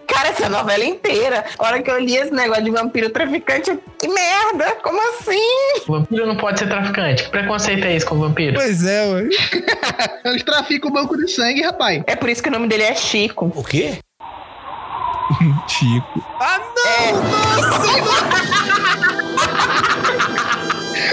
[0.07, 1.45] Cara, essa novela inteira.
[1.59, 4.77] A hora que eu li esse negócio de vampiro traficante, eu, que merda!
[4.83, 5.85] Como assim?
[5.87, 7.25] Vampiro não pode ser traficante.
[7.25, 8.55] Que preconceito é esse com vampiro?
[8.55, 9.29] Pois é, ué.
[10.25, 12.03] Eles traficam o banco de sangue, rapaz.
[12.07, 13.53] É por isso que o nome dele é Chico.
[13.55, 13.99] O quê?
[15.69, 16.25] Chico.
[16.41, 16.61] Ah,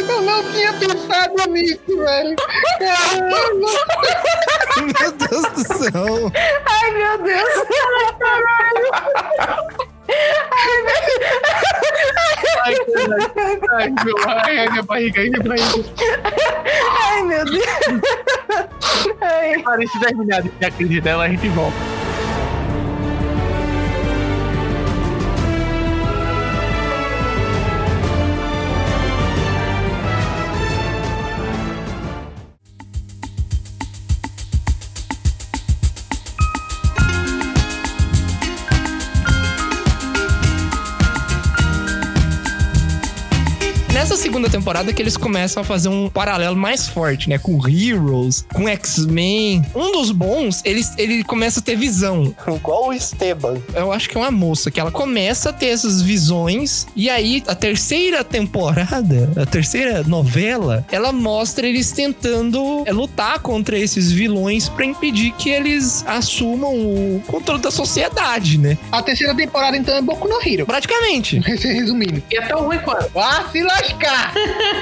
[0.07, 2.35] Eu não tinha pensado nisso, velho.
[2.79, 3.67] Caramba.
[4.99, 6.31] Meu Deus do céu.
[6.65, 7.49] Ai, meu Deus.
[7.89, 8.87] Ai, caralho.
[13.71, 15.93] Ai, meu, ai, ai, minha barriga, ai, minha barriga.
[17.01, 17.65] Ai, meu Deus.
[19.21, 19.61] Ai.
[19.63, 21.77] Parece terminar de crise dela, a gente volta.
[44.03, 47.37] Nessa segunda temporada que eles começam a fazer um paralelo mais forte, né?
[47.37, 49.65] Com Heroes, com X-Men.
[49.73, 52.35] Um dos bons, ele, ele começa a ter visão.
[52.45, 53.61] Igual o Esteban.
[53.73, 56.85] Eu acho que é uma moça que ela começa a ter essas visões.
[56.97, 63.79] E aí, a terceira temporada, a terceira novela, ela mostra eles tentando é, lutar contra
[63.79, 68.77] esses vilões pra impedir que eles assumam o controle da sociedade, né?
[68.91, 70.65] A terceira temporada, então, é Boku no Hero.
[70.65, 71.39] Praticamente.
[71.47, 72.21] Resumindo.
[72.29, 73.09] E é tão ruim quanto.
[73.17, 73.63] Ah, se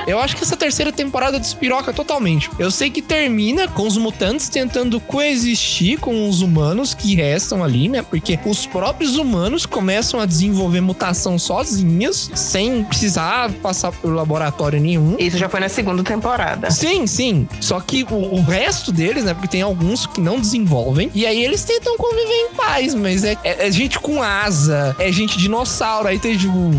[0.08, 2.50] Eu acho que essa terceira temporada despiroca totalmente.
[2.58, 7.88] Eu sei que termina com os mutantes tentando coexistir com os humanos que restam ali,
[7.88, 8.02] né?
[8.02, 15.16] Porque os próprios humanos começam a desenvolver mutação sozinhos, sem precisar passar por laboratório nenhum.
[15.20, 16.72] Isso já foi na segunda temporada.
[16.72, 17.48] Sim, sim.
[17.60, 19.34] Só que o, o resto deles, né?
[19.34, 21.12] Porque tem alguns que não desenvolvem.
[21.14, 25.12] E aí eles tentam conviver em paz, mas é, é- é gente com asa, é
[25.12, 26.08] gente dinossauro.
[26.08, 26.72] Aí tem, tipo.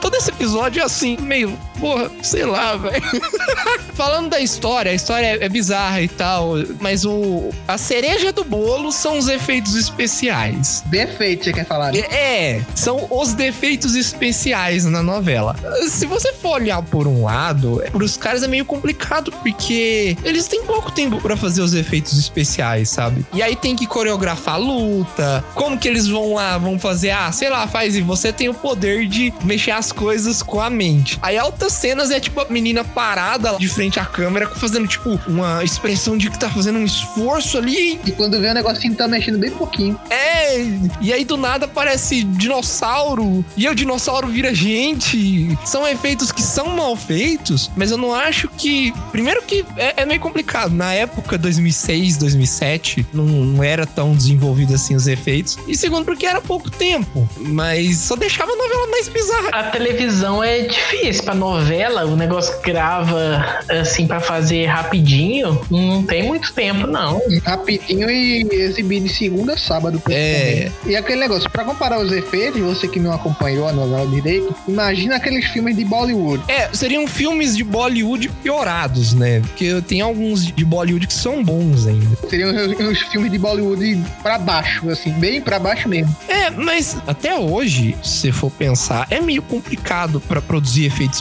[0.00, 1.56] Todo esse episódio é assim, meio.
[1.78, 3.02] Porra, sei lá, velho.
[3.94, 8.44] Falando da história, a história é, é bizarra e tal, mas o a cereja do
[8.44, 10.82] bolo são os efeitos especiais.
[10.86, 11.92] Defeito, você quer falar?
[11.92, 12.00] né?
[12.10, 15.54] É, são os defeitos especiais na novela.
[15.88, 20.64] Se você for olhar por um lado, pros caras é meio complicado, porque eles têm
[20.64, 23.24] pouco tempo pra fazer os efeitos especiais, sabe?
[23.32, 27.30] E aí tem que coreografar a luta, como que eles vão lá, vão fazer, ah,
[27.32, 31.18] sei lá, faz e você tem o poder de mexer as coisas com a mente.
[31.22, 31.36] Aí
[31.72, 36.30] cenas é tipo a menina parada de frente à câmera, fazendo tipo uma expressão de
[36.30, 39.98] que tá fazendo um esforço ali E quando vê o negocinho tá mexendo bem pouquinho.
[40.10, 40.64] é,
[41.00, 45.56] e aí do nada aparece dinossauro, e aí o dinossauro vira gente.
[45.64, 48.92] São efeitos que são mal feitos, mas eu não acho que.
[49.12, 50.72] Primeiro que é, é meio complicado.
[50.72, 55.58] Na época 2006, 2007, não, não era tão desenvolvido assim os efeitos.
[55.66, 59.48] E segundo, porque era pouco tempo, mas só deixava a novela mais bizarra.
[59.52, 61.22] A televisão é difícil.
[61.24, 67.20] Pra novela, o negócio que grava assim pra fazer rapidinho, não tem muito tempo, não.
[67.44, 70.02] Rapidinho e exibido de segunda a sábado.
[70.10, 70.70] É.
[70.86, 75.16] E aquele negócio, pra comparar os efeitos, você que não acompanhou a novela direito, imagina
[75.16, 76.42] aqueles filmes de Bollywood.
[76.48, 79.40] É, seriam filmes de Bollywood piorados, né?
[79.40, 82.16] Porque tem alguns de Bollywood que são bons ainda.
[82.28, 82.50] Seriam
[82.90, 86.14] os, filmes de Bollywood pra baixo, assim, bem pra baixo mesmo.
[86.28, 91.12] É, mas até hoje, se for pensar, é meio complicado pra produzir efeito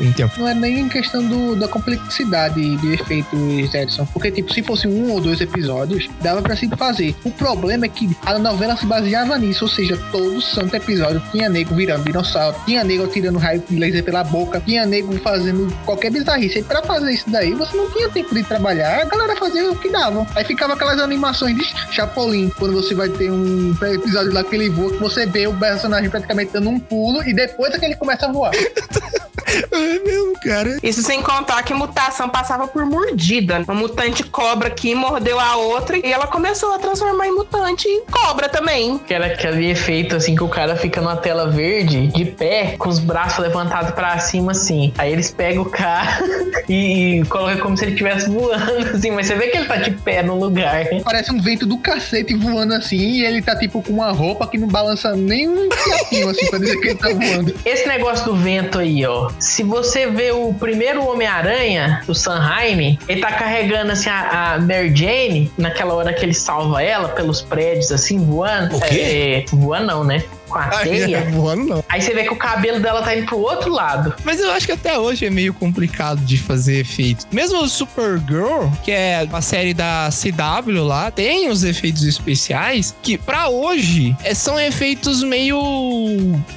[0.00, 0.38] em tempo.
[0.38, 4.06] Não é nem em questão do, da complexidade de efeitos, Edson.
[4.06, 7.14] Porque, tipo, se fosse um ou dois episódios, dava pra se fazer.
[7.24, 11.48] O problema é que a novela se baseava nisso, ou seja, todo santo episódio tinha
[11.48, 16.10] nego virando dinossauro, tinha nego tirando raio de laser pela boca, tinha nego fazendo qualquer
[16.10, 16.58] bizarrice.
[16.58, 19.76] E pra fazer isso daí, você não tinha tempo de trabalhar, a galera fazia o
[19.76, 20.26] que dava.
[20.34, 24.68] Aí ficava aquelas animações de Chapolin, quando você vai ter um episódio lá que ele
[24.68, 27.96] voa, que você vê o personagem praticamente dando um pulo e depois é que ele
[27.96, 28.52] começa a voar.
[29.70, 30.78] É mesmo, cara.
[30.82, 33.62] Isso sem contar que mutação passava por mordida.
[33.66, 38.04] Uma mutante cobra que mordeu a outra e ela começou a transformar em mutante em
[38.06, 38.98] cobra também.
[38.98, 42.88] Que era aquele efeito assim que o cara fica numa tela verde, de pé, com
[42.88, 44.92] os braços levantados pra cima, assim.
[44.98, 46.18] Aí eles pegam o cara
[46.68, 49.10] e, e colocam como se ele estivesse voando, assim.
[49.10, 50.84] Mas você vê que ele tá de pé no lugar.
[51.04, 54.58] Parece um vento do cacete voando assim, e ele tá tipo com uma roupa que
[54.58, 57.54] não balança nem um fiapinho, assim, pra dizer que ele tá voando.
[57.64, 59.30] Esse negócio do vento aí, ó.
[59.38, 64.94] Se você vê o primeiro Homem-Aranha, o Sanheim, ele tá carregando assim a, a Mary
[64.94, 68.76] Jane, naquela hora que ele salva ela pelos prédios, assim, voando.
[68.76, 69.44] O quê?
[69.50, 70.24] É, voando não, né?
[70.48, 71.22] Com a teia.
[71.30, 71.84] voando não.
[71.88, 74.14] Aí você vê que o cabelo dela tá indo pro outro lado.
[74.24, 77.26] Mas eu acho que até hoje é meio complicado de fazer efeito.
[77.32, 83.16] Mesmo o Supergirl, que é a série da CW lá, tem os efeitos especiais que
[83.18, 85.58] pra hoje é- são efeitos meio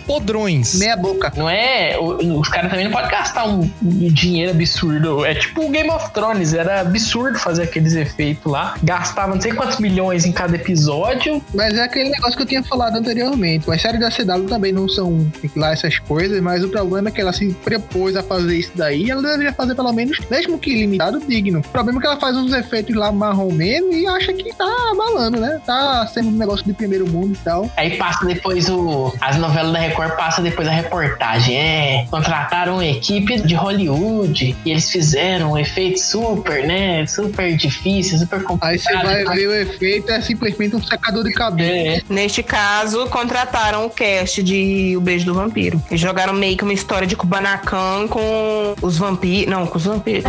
[0.06, 0.76] podrões.
[0.78, 1.32] Meia boca.
[1.36, 1.98] Não é.
[2.00, 5.26] Os caras também não podem gastar um um dinheiro absurdo.
[5.26, 8.76] É tipo o Game of Thrones, era absurdo fazer aqueles efeitos lá.
[8.84, 11.42] Gastava não sei quantos milhões em cada episódio.
[11.54, 13.66] Mas é aquele negócio que eu tinha falado anteriormente.
[13.78, 17.22] As séries da CW também não são lá essas coisas, mas o problema é que
[17.22, 19.12] ela se propôs a fazer isso daí.
[19.12, 21.60] Ela deveria fazer pelo menos, mesmo que limitado, digno.
[21.60, 24.66] O problema é que ela faz uns efeitos lá marrom mesmo e acha que tá
[24.92, 25.62] abalando, né?
[25.64, 27.72] Tá sendo um negócio de primeiro mundo e tal.
[27.78, 29.14] Aí passa depois o.
[29.22, 31.56] As novelas da Record passa depois a reportagem.
[31.56, 32.08] É.
[32.10, 37.06] Contrataram uma equipe de Hollywood e eles fizeram um efeito super, né?
[37.06, 38.72] Super difícil, super complicado.
[38.72, 41.68] Aí você vai ver o efeito, é simplesmente um secador de cabelo.
[41.68, 42.02] É.
[42.10, 45.82] Neste caso, contrataram o cast de O Beijo do Vampiro.
[45.92, 49.52] E jogaram meio que uma história de Kubanacan com os vampiros.
[49.52, 50.24] Não, com os vampiros.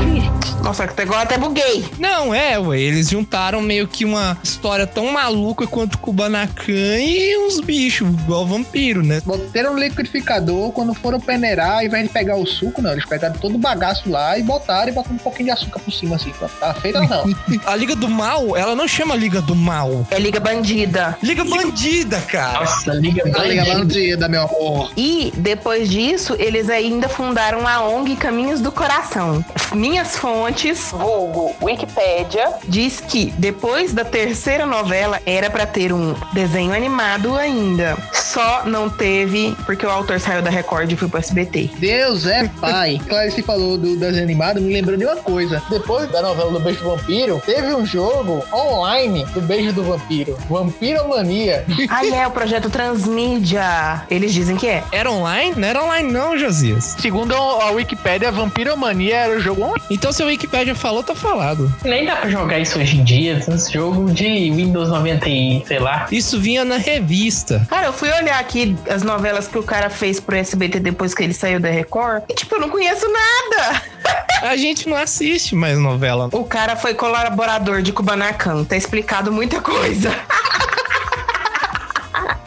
[0.62, 1.84] Nossa, até agora até buguei.
[1.98, 2.78] Não, é, ué.
[2.80, 9.02] Eles juntaram meio que uma história tão maluca quanto Kubanacan e uns bichos, igual vampiro,
[9.02, 9.20] né?
[9.24, 13.34] Botaram um liquidificador, quando foram peneirar, ao invés de pegar o suco, não, eles pegaram
[13.38, 16.32] todo o bagaço lá e botaram e botaram um pouquinho de açúcar por cima, assim.
[16.60, 17.24] Tá feita não.
[17.66, 20.06] A Liga do Mal, ela não chama Liga do Mal.
[20.10, 21.18] É Liga Bandida.
[21.22, 22.60] Liga Bandida, cara.
[22.60, 24.92] Nossa, Liga Tá da meu amor.
[24.96, 29.44] E depois disso, eles ainda fundaram a ONG Caminhos do Coração.
[29.74, 36.72] Minhas fontes, vulgo Wikipédia, diz que depois da terceira novela era pra ter um desenho
[36.72, 37.96] animado ainda.
[38.12, 41.70] Só não teve porque o autor saiu da Record e foi pro SBT.
[41.78, 43.00] Deus é pai.
[43.08, 45.62] Clarice falou do desenho animado, me lembrou de uma coisa.
[45.70, 50.36] Depois da novela do Beijo do Vampiro, teve um jogo online do Beijo do Vampiro.
[50.48, 51.64] Vampiromania.
[51.88, 52.70] Ah, é, o projeto
[53.18, 54.06] Transmídia.
[54.08, 54.84] Eles dizem que é.
[54.92, 55.54] Era online?
[55.56, 56.96] Não era online não, Josias.
[57.00, 59.82] Segundo a Wikipédia, Vampiromania era o jogo online.
[59.90, 61.72] Então se a Wikipédia falou, tá falado.
[61.84, 63.44] Nem dá pra jogar isso hoje em dia.
[63.48, 66.06] Esse jogo de Windows 90 e sei lá.
[66.12, 67.66] Isso vinha na revista.
[67.68, 71.24] Cara, eu fui olhar aqui as novelas que o cara fez pro SBT depois que
[71.24, 72.22] ele saiu da Record.
[72.28, 73.82] E, tipo, eu não conheço nada.
[74.42, 76.28] A gente não assiste mais novela.
[76.30, 78.62] O cara foi colaborador de Kubanacan.
[78.62, 80.14] Tá explicado muita coisa.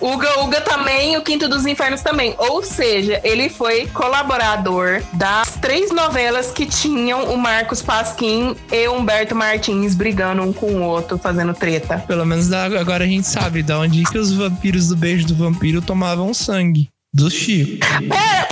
[0.02, 2.34] Uga Uga também, o Quinto dos Infernos também.
[2.38, 8.94] Ou seja, ele foi colaborador das três novelas que tinham o Marcos Pasquim e o
[8.94, 12.00] Humberto Martins brigando um com o outro, fazendo treta.
[12.08, 15.82] Pelo menos agora a gente sabe de onde que os vampiros do beijo do vampiro
[15.82, 16.90] tomavam sangue.
[17.14, 17.86] Do Chico.
[17.86, 18.48] É!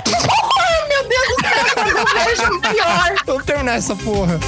[0.60, 3.14] Ai, meu Deus do céu, eu vejo pior.
[3.26, 4.38] Vamos terminar essa porra.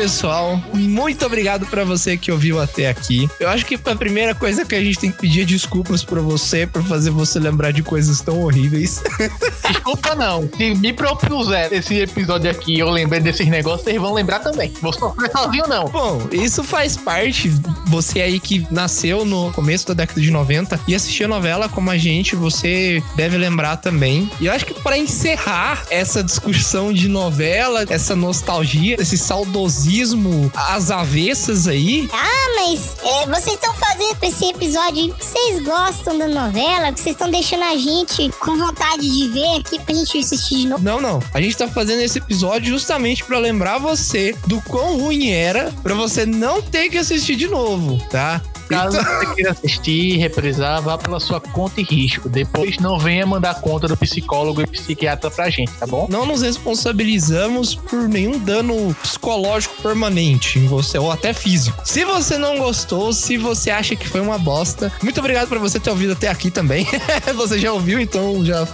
[0.00, 0.69] Pessoal.
[1.00, 3.26] Muito obrigado pra você que ouviu até aqui.
[3.40, 6.20] Eu acho que a primeira coisa que a gente tem que pedir é desculpas pra
[6.20, 9.02] você por fazer você lembrar de coisas tão horríveis.
[9.66, 10.46] Desculpa não.
[10.54, 14.74] Se me propuser esse episódio aqui e eu lembrei desses negócios, vocês vão lembrar também.
[14.82, 15.88] Vou sofrer sozinho não.
[15.88, 17.48] Bom, isso faz parte.
[17.86, 21.90] Você aí que nasceu no começo da década de 90 e assistiu a novela como
[21.90, 24.30] a gente, você deve lembrar também.
[24.38, 30.52] E eu acho que pra encerrar essa discussão de novela, essa nostalgia, esse saudosismo
[30.90, 36.90] às avessas aí, Ah, mas é, vocês estão fazendo esse episódio, vocês gostam da novela,
[36.90, 40.82] vocês estão deixando a gente com vontade de ver aqui pra gente assistir de novo.
[40.82, 41.22] Não, não.
[41.32, 45.94] A gente tá fazendo esse episódio justamente pra lembrar você do quão ruim era pra
[45.94, 48.40] você não ter que assistir de novo, tá?
[48.70, 52.28] Caso você queira assistir, reprisar, vá pela sua conta e risco.
[52.28, 56.06] Depois não venha mandar conta do psicólogo e psiquiatra pra gente, tá bom?
[56.08, 61.80] Não nos responsabilizamos por nenhum dano psicológico permanente em você, ou até físico.
[61.84, 65.78] Se você não gostou, se você acha que foi uma bosta, muito obrigado por você
[65.78, 66.86] ter ouvido até aqui também.
[67.34, 68.66] você já ouviu, então já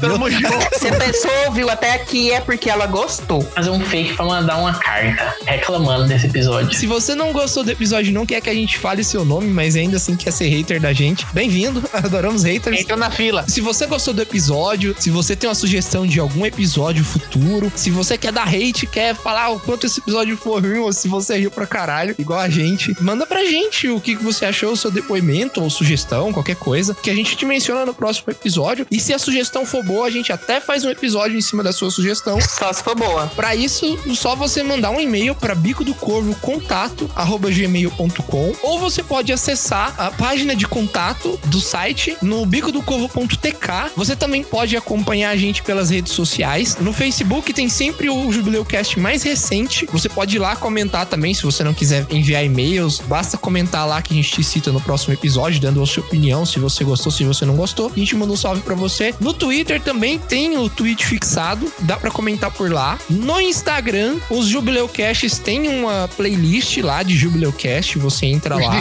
[0.00, 0.78] Tamo junto.
[0.78, 3.42] Se a pessoa ouviu até aqui é porque ela gostou.
[3.42, 6.74] Fazer um fake pra mandar uma carta reclamando desse episódio.
[6.74, 9.43] Se você não gostou do episódio e não quer que a gente fale seu nome,
[9.46, 11.82] mas ainda assim quer ser hater da gente, bem-vindo.
[11.92, 12.80] Adoramos haters.
[12.80, 13.44] Entra na fila.
[13.48, 17.90] Se você gostou do episódio, se você tem uma sugestão de algum episódio futuro, se
[17.90, 21.36] você quer dar hate, quer falar o quanto esse episódio foi ruim, ou se você
[21.36, 24.90] riu pra caralho, igual a gente, manda pra gente o que você achou, o seu
[24.90, 28.86] depoimento ou sugestão, qualquer coisa, que a gente te menciona no próximo episódio.
[28.90, 31.72] E se a sugestão for boa, a gente até faz um episódio em cima da
[31.72, 32.38] sua sugestão.
[32.40, 33.26] Só se for boa.
[33.34, 38.78] Pra isso, só você mandar um e-mail para bico do corvo contato arroba gmail.com ou
[38.78, 43.92] você pode acessar a página de contato do site no bico do corvo.tk.
[43.96, 46.76] Você também pode acompanhar a gente pelas redes sociais.
[46.80, 49.86] No Facebook tem sempre o Jubileu Cast mais recente.
[49.92, 53.00] Você pode ir lá comentar também se você não quiser enviar e-mails.
[53.00, 56.46] Basta comentar lá que a gente te cita no próximo episódio, dando a sua opinião,
[56.46, 57.92] se você gostou, se você não gostou.
[57.94, 59.14] A gente manda um salve pra você.
[59.20, 62.98] No Twitter também tem o tweet fixado, dá pra comentar por lá.
[63.10, 68.64] No Instagram, os Jubileu Casts têm uma playlist lá de Jubileu Cast, você entra Os
[68.64, 68.74] lá.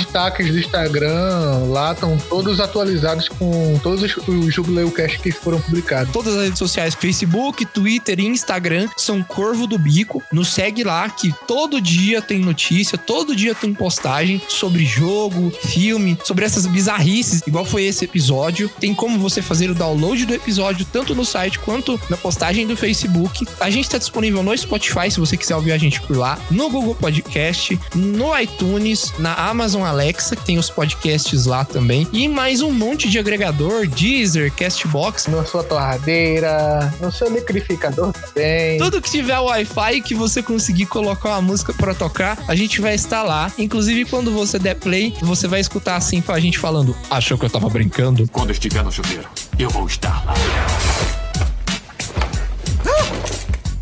[0.44, 5.60] Destaques do Instagram lá estão todos atualizados com todos os, os Jubileu Cast que foram
[5.62, 6.12] publicados.
[6.12, 10.22] Todas as redes sociais, Facebook, Twitter e Instagram, são Corvo do Bico.
[10.32, 16.18] Nos segue lá que todo dia tem notícia, todo dia tem postagem sobre jogo, filme,
[16.24, 18.70] sobre essas bizarrices, igual foi esse episódio.
[18.80, 22.76] Tem como você fazer o download do episódio tanto no site quanto na postagem do
[22.76, 23.46] Facebook.
[23.60, 26.70] A gente está disponível no Spotify, se você quiser ouvir a gente por lá, no
[26.70, 32.08] Google Podcast, no iTunes, na Amazon Alexa nossa, que tem os podcasts lá também.
[32.12, 35.28] E mais um monte de agregador, Deezer, Castbox.
[35.28, 38.78] Na sua torradeira, no seu liquidificador também.
[38.78, 42.96] Tudo que tiver Wi-Fi que você conseguir colocar uma música pra tocar, a gente vai
[42.96, 43.52] estar lá.
[43.58, 47.50] Inclusive, quando você der play, você vai escutar assim a gente falando: Achou que eu
[47.50, 48.28] tava brincando?
[48.32, 49.28] Quando estiver no chuveiro,
[49.60, 51.23] eu vou estar lá.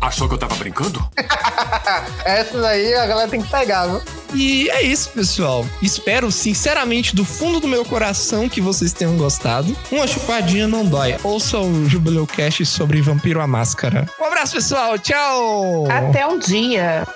[0.02, 1.08] Achou que eu tava brincando?
[2.26, 4.02] Essa daí a galera tem que pegar, viu?
[4.34, 5.64] E é isso, pessoal.
[5.80, 9.76] Espero sinceramente do fundo do meu coração que vocês tenham gostado.
[9.92, 11.16] Uma chupadinha não dói.
[11.22, 14.08] Ouça o Jubileu Cast sobre Vampiro a Máscara.
[14.20, 14.98] Um abraço, pessoal.
[14.98, 15.86] Tchau.
[15.88, 17.06] Até um dia.